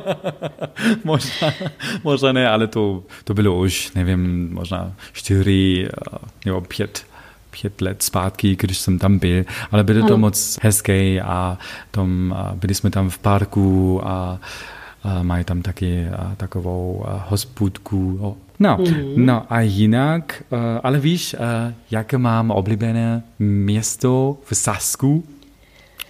[1.03, 1.53] možná,
[2.03, 7.05] možná ne, ale to, to bylo už, nevím, možná čtyři eh, nebo pět
[7.61, 10.07] pět let zpátky, když jsem tam byl, ale bylo ano.
[10.07, 11.57] to moc hezké a
[11.91, 14.39] tom, byli jsme tam v parku a
[15.21, 18.35] mají tam taky takovou hospůdku.
[18.59, 19.13] No, mm-hmm.
[19.17, 20.43] no a jinak,
[20.83, 21.35] ale víš,
[21.91, 25.23] jaké mám oblíbené město v Sasku?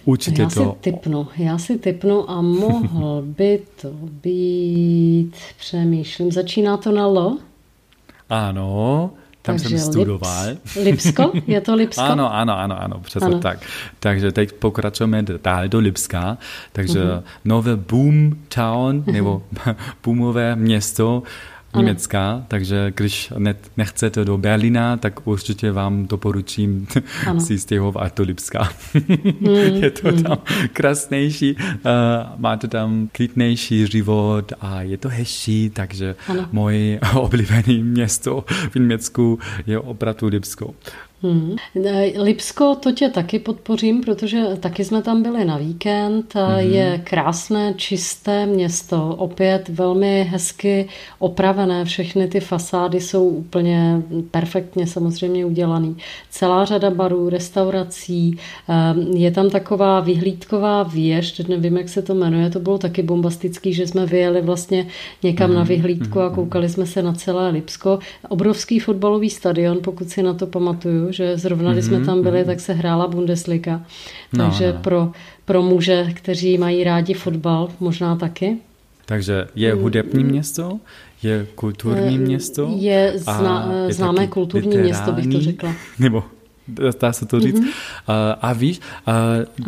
[0.04, 0.64] Určitě já to...
[0.64, 3.88] si typnu, já si typnu a mohl by to
[4.22, 7.38] být, přemýšlím, začíná to na L?
[8.30, 9.10] Ano,
[9.44, 10.46] tam Takže jsem studoval.
[10.48, 11.32] Lips, Lipsko?
[11.46, 12.02] Je to Lipsko?
[12.12, 13.38] ano, ano, ano, ano, přesně ano.
[13.38, 13.58] tak.
[14.00, 16.38] Takže teď pokračujeme dál do Lipska.
[16.72, 17.22] Takže uh-huh.
[17.44, 19.42] nové Boom Town, nebo
[20.04, 21.22] boomové město,
[21.76, 26.86] Německa, takže když ne, nechcete do Berlína, tak určitě vám doporučím
[27.38, 28.68] si stěhovat do Lipska.
[29.40, 30.22] Mm, je to mm.
[30.22, 30.38] tam
[30.72, 31.60] krásnější, uh,
[32.36, 36.48] máte tam klidnější život a je to hezčí, takže ano.
[36.52, 40.74] moje oblíbené město v Německu je opravdu Lipsko.
[41.24, 41.56] Hmm.
[42.22, 46.34] Lipsko, to tě taky podpořím, protože taky jsme tam byli na víkend.
[46.34, 46.58] Hmm.
[46.58, 51.84] Je krásné, čisté město, opět velmi hezky opravené.
[51.84, 55.94] Všechny ty fasády jsou úplně perfektně samozřejmě udělané.
[56.30, 58.38] Celá řada barů, restaurací.
[58.68, 63.72] Ehm, je tam taková vyhlídková věž, nevím, jak se to jmenuje, to bylo taky bombastický,
[63.72, 64.86] že jsme vyjeli vlastně
[65.22, 65.58] někam hmm.
[65.58, 67.98] na vyhlídku a koukali jsme se na celé Lipsko.
[68.28, 72.38] Obrovský fotbalový stadion, pokud si na to pamatuju, že zrovna, když jsme mhm, tam byli,
[72.38, 72.46] mhm.
[72.46, 73.82] tak se hrála Bundesliga.
[74.32, 74.78] No, Takže no.
[74.80, 75.12] Pro,
[75.44, 78.56] pro muže, kteří mají rádi fotbal, možná taky.
[79.06, 79.82] Takže je mm.
[79.82, 80.80] hudební město,
[81.22, 82.74] je kulturní město.
[82.76, 85.74] Je zna, je známé kulturní literální, město, bych to řekla.
[85.98, 86.24] Nebo
[87.00, 87.60] dá se to říct.
[87.60, 87.72] Mm-hmm.
[88.06, 89.12] A, a víš, a,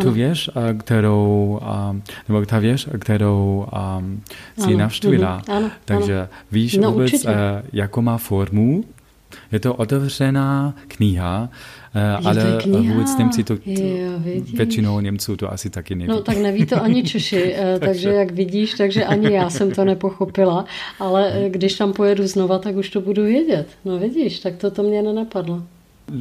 [0.03, 1.97] tu věž, a, kterou, a,
[2.29, 4.03] nebo ta věž, kterou a,
[4.59, 4.79] si ano.
[4.79, 5.57] navštívila, mm-hmm.
[5.57, 6.29] ano, takže ano.
[6.53, 8.85] víš no, vůbec, a, jakou má formu,
[9.57, 11.49] je to otevřená kniha,
[11.95, 12.93] eh, ale kniha?
[12.93, 14.13] vůbec Němci to, jo,
[14.55, 16.09] většinou Němců to asi taky neví.
[16.09, 19.85] No tak neví to ani Češi, eh, takže jak vidíš, takže ani já jsem to
[19.85, 20.65] nepochopila,
[21.01, 23.69] ale eh, když tam pojedu znova, tak už to budu vědět.
[23.85, 25.63] No vidíš, tak to, to mě nenapadlo.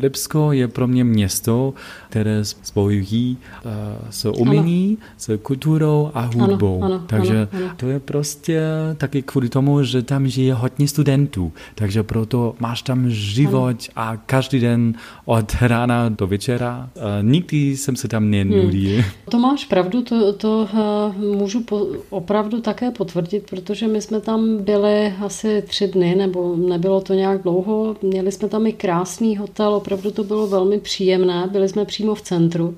[0.01, 1.73] Lipsko je pro mě město,
[2.09, 3.71] které spojují uh,
[4.09, 5.07] s umění, ano.
[5.17, 6.83] s kulturou a hudbou.
[6.83, 7.73] Ano, ano, takže ano, ano.
[7.77, 8.61] to je prostě
[8.97, 11.51] taky kvůli tomu, že tam žije hodně studentů.
[11.75, 14.07] Takže proto máš tam život ano.
[14.09, 14.93] a každý den
[15.25, 16.89] od rána do večera.
[16.95, 18.95] Uh, nikdy jsem se tam nenudil.
[18.95, 19.11] Hmm.
[19.29, 24.57] To máš pravdu, to, to uh, můžu po, opravdu také potvrdit, protože my jsme tam
[24.63, 27.95] byli asi tři dny, nebo nebylo to nějak dlouho.
[28.01, 32.21] Měli jsme tam i krásný hotel, opravdu to bylo velmi příjemné, byli jsme přímo v
[32.21, 32.77] centru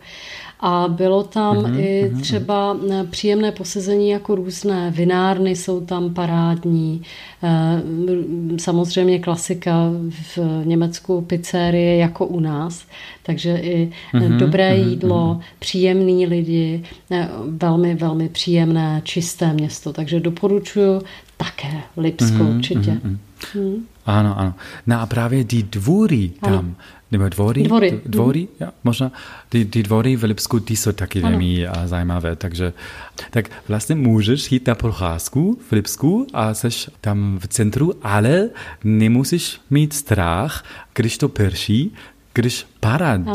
[0.59, 2.21] a bylo tam mm-hmm, i mhm.
[2.21, 7.01] třeba eh, příjemné posezení jako různé vinárny jsou tam parádní,
[7.43, 7.81] eh,
[8.57, 12.85] samozřejmě klasika v Německu pizzerie jako u nás,
[13.23, 16.83] takže i mm-hmm, dobré mm-hmm, jídlo, příjemní lidi,
[17.47, 21.01] velmi, velmi příjemné, čisté město, takže doporučuji
[21.37, 22.91] také Lipsko mm-hmm, určitě.
[22.91, 23.17] Mm-hmm.
[23.55, 23.85] Mm.
[24.07, 24.53] Ano, ano.
[24.87, 26.75] No a právě ty dvory tam, ano
[27.11, 28.41] nebo dvory, dvory, dvory?
[28.41, 28.47] Mm.
[28.59, 29.11] ja, možná,
[29.49, 31.29] ty, ty dvory v Lipsku, ty jsou taky ano.
[31.29, 32.73] velmi zajímavé, takže
[33.31, 38.49] tak vlastně můžeš jít na procházku v Lipsku a seš tam v centru, ale
[38.83, 41.91] nemusíš mít strach, když to prší,
[42.33, 42.65] když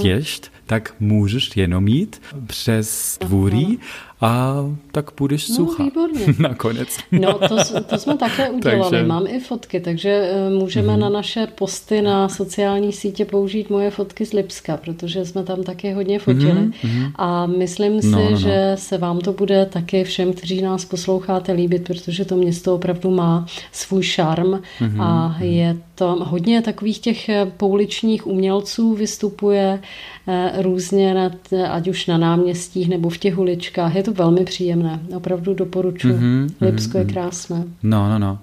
[0.03, 3.79] děšť, tak můžeš jenom jít přes dvůry
[4.23, 4.55] a
[4.93, 5.85] tak budeš no, sucha.
[5.85, 6.27] Výborně.
[6.39, 6.99] Nakonec.
[7.13, 8.91] No, to, to jsme také udělali.
[8.91, 9.07] takže...
[9.07, 10.99] Mám i fotky, takže eh, můžeme mm-hmm.
[10.99, 15.93] na naše posty na sociální sítě použít moje fotky z Lipska, protože jsme tam taky
[15.93, 16.53] hodně fotili.
[16.53, 17.13] Mm-hmm.
[17.17, 18.37] A myslím no, si, no, no, no.
[18.37, 23.11] že se vám to bude taky všem, kteří nás posloucháte, líbit, protože to město opravdu
[23.11, 25.03] má svůj šarm mm-hmm.
[25.03, 25.43] a mhm.
[25.43, 29.81] je to hodně takových těch eh, pouličních umělců vystupuje
[30.29, 31.33] eh, různě, nad,
[31.71, 33.95] ať už na náměstích nebo v těch uličkách.
[33.95, 35.01] Je to velmi příjemné.
[35.17, 36.15] Opravdu doporučuji.
[36.15, 36.99] Mm-hmm, Lipsko mm-hmm.
[36.99, 37.13] je mhm.
[37.13, 37.65] krásné.
[37.83, 38.39] No, no, no.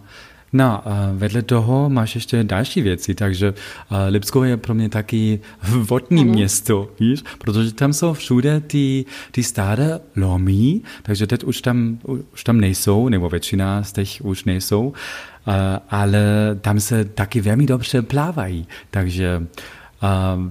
[0.54, 3.54] No, vedle toho máš ještě další věci, takže
[4.10, 6.32] Lipsko je pro mě taky vodní ano.
[6.32, 12.00] město, víš, protože tam jsou všude ty, ty staré lomy, takže teď už tam,
[12.34, 14.94] už tam nejsou, nebo většina z těch už nejsou,
[15.90, 16.24] ale
[16.62, 19.79] tam se taky velmi dobře plávají, takže Uh,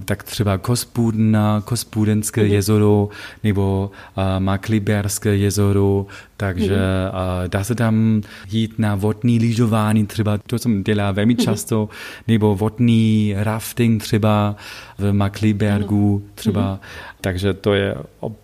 [0.05, 2.53] tak třeba Kospudna, Kospudenské mm-hmm.
[2.53, 3.09] jezero
[3.43, 6.05] nebo uh, Makliberské jezero,
[6.39, 7.43] takže mm-hmm.
[7.43, 11.43] uh, dá se tam jít na vodní lyžování, třeba to jsem dělá velmi mm-hmm.
[11.43, 11.89] často,
[12.27, 14.55] nebo vodní rafting třeba
[14.97, 17.15] v Maklibergu třeba, mm-hmm.
[17.21, 17.95] takže to je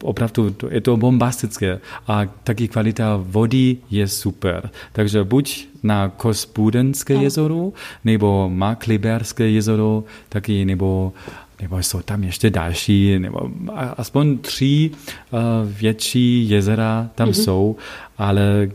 [0.03, 7.13] opravdu, to, je to bombastické a taky kvalita vody je super, takže buď na Kospudenské
[7.13, 7.71] jezero
[8.05, 11.13] nebo Makliberské jezero taky, nebo
[11.61, 13.49] nebo jsou tam ještě další, nebo
[13.97, 14.91] aspoň tři
[15.31, 17.43] uh, větší jezera tam mm-hmm.
[17.43, 17.75] jsou,
[18.17, 18.69] ale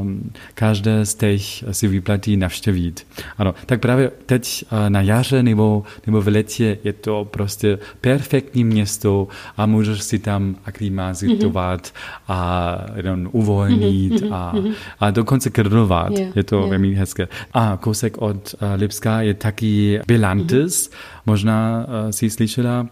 [0.00, 3.06] um, každé z těch si vyplatí navštěvit.
[3.38, 8.64] Ano, tak právě teď uh, na jaře nebo, nebo v letě je to prostě perfektní
[8.64, 12.22] město a můžeš si tam aklimatizovat mm-hmm.
[12.28, 14.34] a jenom uvolnit mm-hmm.
[14.34, 14.54] a,
[15.00, 16.18] a dokonce krdovat.
[16.18, 16.70] Yeah, je to yeah.
[16.70, 17.28] velmi hezké.
[17.52, 20.90] A kousek od uh, Lipska je taky Bilantis.
[20.90, 21.13] Mm-hmm.
[21.26, 22.86] Možná uh, si slyšela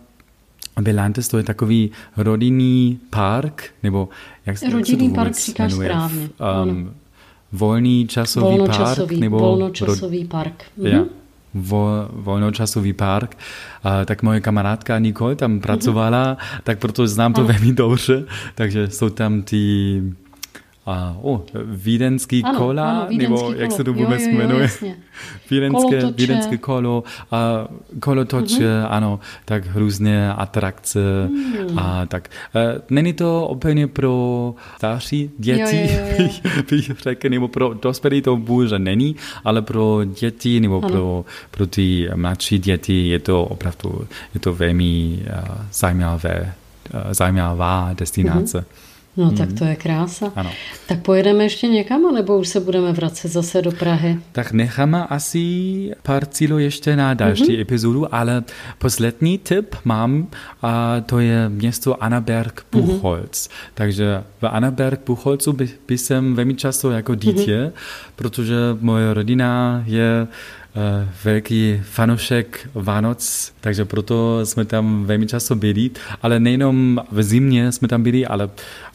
[0.80, 4.08] Belantes to je takový rodinný park, nebo
[4.46, 5.88] jak se, rodinný jak se to park říkáš jmenuje?
[5.88, 6.28] správně.
[6.64, 6.94] Um,
[7.52, 9.20] volný časový volnočasový, park?
[9.20, 10.64] Nebo volnočasový park.
[10.76, 10.86] Mhm.
[10.86, 11.04] Ja,
[11.54, 13.36] vo, volnočasový park.
[13.84, 15.60] Uh, tak moje kamarádka Nicole tam mhm.
[15.60, 16.60] pracovala, mm-hmm.
[16.64, 17.52] tak proto znám to ano.
[17.52, 18.24] velmi dobře,
[18.54, 20.02] takže jsou tam ty
[20.86, 23.54] a, oh, vídenský ano, kola, ano, vídenský nebo kolo.
[23.54, 24.68] jak se to vůbec jo, jo, jo, jmenuje?
[25.50, 27.68] Vídenské, vídenské kolo a
[28.00, 28.86] kolotoče, mm-hmm.
[28.90, 31.78] ano, tak různé atrakce mm.
[31.78, 32.28] a tak.
[32.54, 36.62] E, není to úplně pro starší děti, jo, jo, jo.
[36.70, 42.08] bych řekl, nebo pro dospělí to bohužel není, ale pro děti nebo pro, pro ty
[42.14, 46.54] mladší děti je to opravdu, je to velmi uh, zajímavé,
[46.94, 48.58] uh, zajímavá destinace.
[48.58, 48.91] Mm-hmm.
[49.16, 49.36] No hmm.
[49.36, 50.32] tak to je krása.
[50.36, 50.50] Ano.
[50.86, 54.18] Tak pojedeme ještě někam, nebo už se budeme vracet zase do Prahy?
[54.32, 57.60] Tak necháme asi pár cílů ještě na další mm-hmm.
[57.60, 58.44] epizodu, ale
[58.78, 60.26] poslední tip mám
[60.62, 63.30] a to je město Annaberg Buchholz.
[63.30, 63.50] Mm-hmm.
[63.74, 68.12] Takže v Annaberg Buchholzu by, by jsem velmi často jako dítě, mm-hmm.
[68.16, 70.61] protože moje rodina je Eh,
[71.24, 75.90] velký fanoušek Vánoc, takže proto jsme tam velmi často byli,
[76.22, 78.50] ale nejenom v zimě jsme tam byli, ale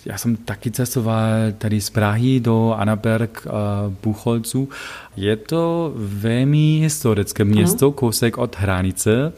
[0.05, 4.69] já jsem taky cestoval tady z Prahy do Annaberg, uh, Buchholzu.
[5.17, 9.33] Je to velmi historické město, kousek od hranice.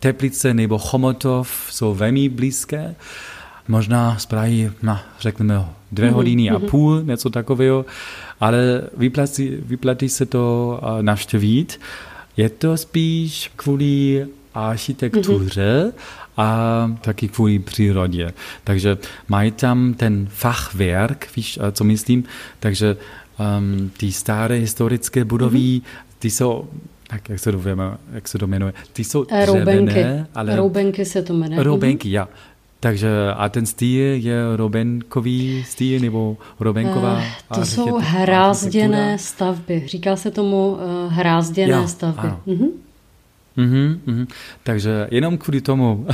[0.00, 2.94] Teplice nebo Chomotov jsou velmi blízké.
[3.68, 6.68] Možná z Prahy, no, řekneme, dvě mhm, hodiny a mhm.
[6.68, 7.84] půl, něco takového
[8.40, 11.80] ale vyplatí, vyplatí se to navštěvit.
[12.36, 15.92] Je to spíš kvůli architektuře mm-hmm.
[16.36, 18.32] a taky kvůli přírodě.
[18.64, 22.24] Takže mají tam ten fachwerk, víš, co myslím?
[22.60, 22.96] Takže
[23.58, 25.82] um, ty staré historické budovy, mm-hmm.
[26.18, 26.68] ty jsou
[27.08, 27.60] tak jak se to,
[28.12, 28.72] jak se to jmenuje?
[28.92, 30.04] Ty jsou dřevěné, Roubenky.
[30.34, 30.56] ale...
[30.56, 31.62] Roubenky se to jmenuje.
[31.62, 32.28] Roubenky, ja.
[32.80, 37.20] Takže a ten styl je robenkový styl nebo robenková?
[37.20, 39.82] Eh, to jsou hrázděné stavby.
[39.86, 42.28] Říká se tomu uh, hrázděné ja, stavby.
[42.28, 42.40] Ano.
[42.46, 42.68] Mhm.
[43.56, 44.26] Mm-hmm, mm-hmm.
[44.62, 46.06] Takže jenom kvůli tomu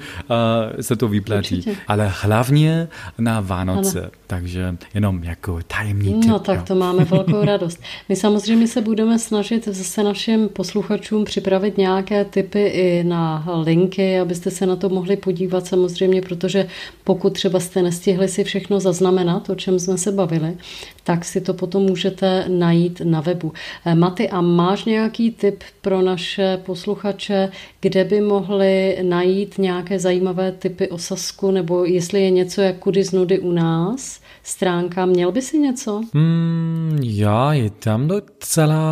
[0.80, 1.56] se to vyplatí.
[1.56, 1.76] Určitě.
[1.88, 2.88] Ale hlavně
[3.18, 4.00] na Vánoce.
[4.00, 4.10] Ano.
[4.32, 7.80] Takže jenom jako tajemný No tak to máme velkou radost.
[8.08, 14.50] My samozřejmě se budeme snažit zase našim posluchačům připravit nějaké typy i na linky, abyste
[14.50, 16.68] se na to mohli podívat samozřejmě, protože
[17.04, 20.56] pokud třeba jste nestihli si všechno zaznamenat, o čem jsme se bavili,
[21.04, 23.52] tak si to potom můžete najít na webu.
[23.84, 27.48] Eh, Maty, a máš nějaký tip pro naše posluchače,
[27.80, 33.04] kde by mohli najít nějaké zajímavé typy o Sasku, nebo jestli je něco jak kudy
[33.04, 35.06] z nudy u nás, stránka.
[35.06, 36.02] Měl by si něco?
[36.12, 38.82] Mm, já, je tam docela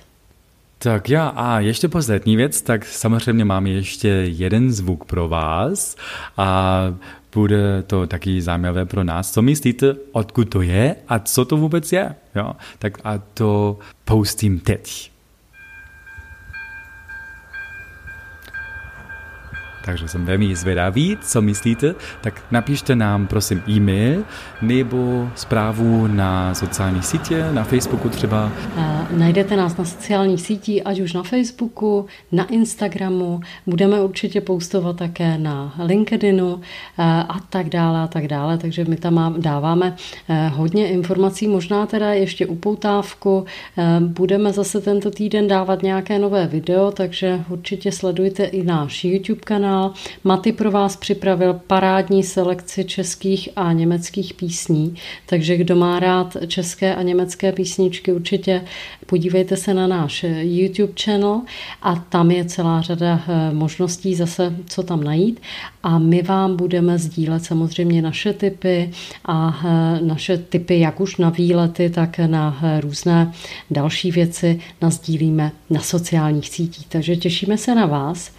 [0.79, 5.97] Tak já a ještě poslední věc, tak samozřejmě máme ještě jeden zvuk pro vás
[6.37, 6.81] a
[7.37, 9.33] bude to taky zajímavé pro nás.
[9.33, 12.15] Co myslíte, odkud to je a co to vůbec je?
[12.35, 12.53] Jo?
[12.79, 15.16] Tak a to pustím teď.
[19.87, 24.23] Takže jsem velmi zvědavý, co myslíte, tak napište nám prosím e-mail
[24.63, 28.53] nebo zprávu na sociální sítě, na Facebooku třeba.
[29.11, 35.39] Najdete nás na sociálních sítích, ať už na Facebooku, na Instagramu, budeme určitě postovat také
[35.39, 36.61] na LinkedInu
[36.99, 39.97] a tak dále a tak dále, takže my tam dáváme
[40.53, 43.45] hodně informací, možná teda ještě upoutávku,
[44.01, 49.76] budeme zase tento týden dávat nějaké nové video, takže určitě sledujte i náš YouTube kanál,
[49.77, 49.93] kanál.
[50.25, 54.95] Maty pro vás připravil parádní selekci českých a německých písní,
[55.27, 58.63] takže kdo má rád české a německé písničky, určitě
[59.07, 61.41] podívejte se na náš YouTube channel
[61.83, 65.41] a tam je celá řada eh, možností zase, co tam najít
[65.83, 68.91] a my vám budeme sdílet samozřejmě naše typy
[69.25, 73.33] a eh, naše typy jak už na výlety, tak na eh, různé
[73.71, 76.87] další věci nazdílíme na sociálních sítích.
[76.87, 78.31] Takže těšíme se na vás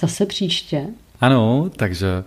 [0.00, 0.86] zase příště.
[1.20, 2.24] Ano, takže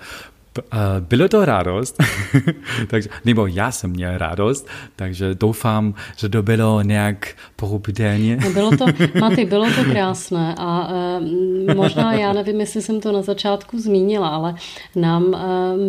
[0.99, 1.97] bylo to radost,
[2.87, 8.37] takže, nebo já jsem měl radost, takže doufám, že to bylo nějak pochopitelně.
[8.43, 8.85] No bylo to,
[9.19, 10.89] Maty, bylo to krásné a
[11.19, 14.55] uh, možná, já nevím, jestli jsem to na začátku zmínila, ale
[14.95, 15.39] nám uh,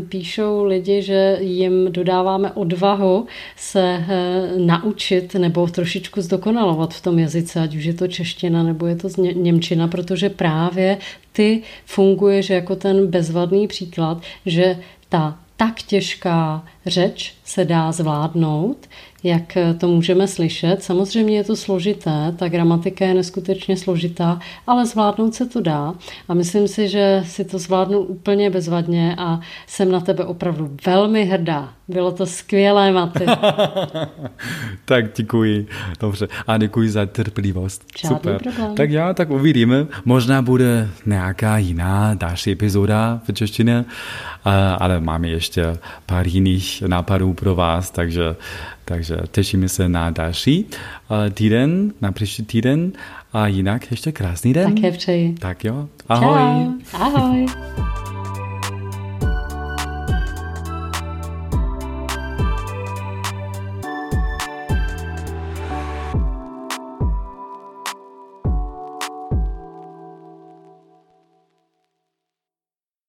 [0.08, 3.26] píšou lidi, že jim dodáváme odvahu
[3.56, 8.86] se uh, naučit nebo trošičku zdokonalovat v tom jazyce, ať už je to čeština nebo
[8.86, 10.98] je to němčina, protože právě
[11.32, 14.78] ty funguješ jako ten bezvadný příklad, že
[15.08, 18.88] ta tak těžká řeč se dá zvládnout,
[19.22, 20.82] jak to můžeme slyšet.
[20.82, 25.94] Samozřejmě je to složité, ta gramatika je neskutečně složitá, ale zvládnout se to dá.
[26.28, 31.24] A myslím si, že si to zvládnu úplně bezvadně a jsem na tebe opravdu velmi
[31.24, 31.72] hrdá.
[31.88, 33.26] Bylo to skvělé, Maty.
[34.84, 35.66] tak děkuji.
[36.00, 36.28] Dobře.
[36.46, 37.84] A děkuji za trpělivost.
[37.98, 38.42] Žádný Super.
[38.42, 38.74] Problém.
[38.74, 39.86] Tak já tak uvidíme.
[40.04, 43.84] Možná bude nějaká jiná další epizoda v češtině,
[44.78, 48.36] ale máme ještě pár jiných nápadů pro vás, takže,
[48.84, 50.66] takže těšíme se na další
[51.34, 52.92] týden, na příští týden
[53.32, 54.74] a jinak ještě krásný den.
[54.74, 55.34] Také přeji.
[55.34, 56.66] Tak jo, ahoj.
[56.90, 56.98] Čau.
[57.00, 57.46] Ahoj.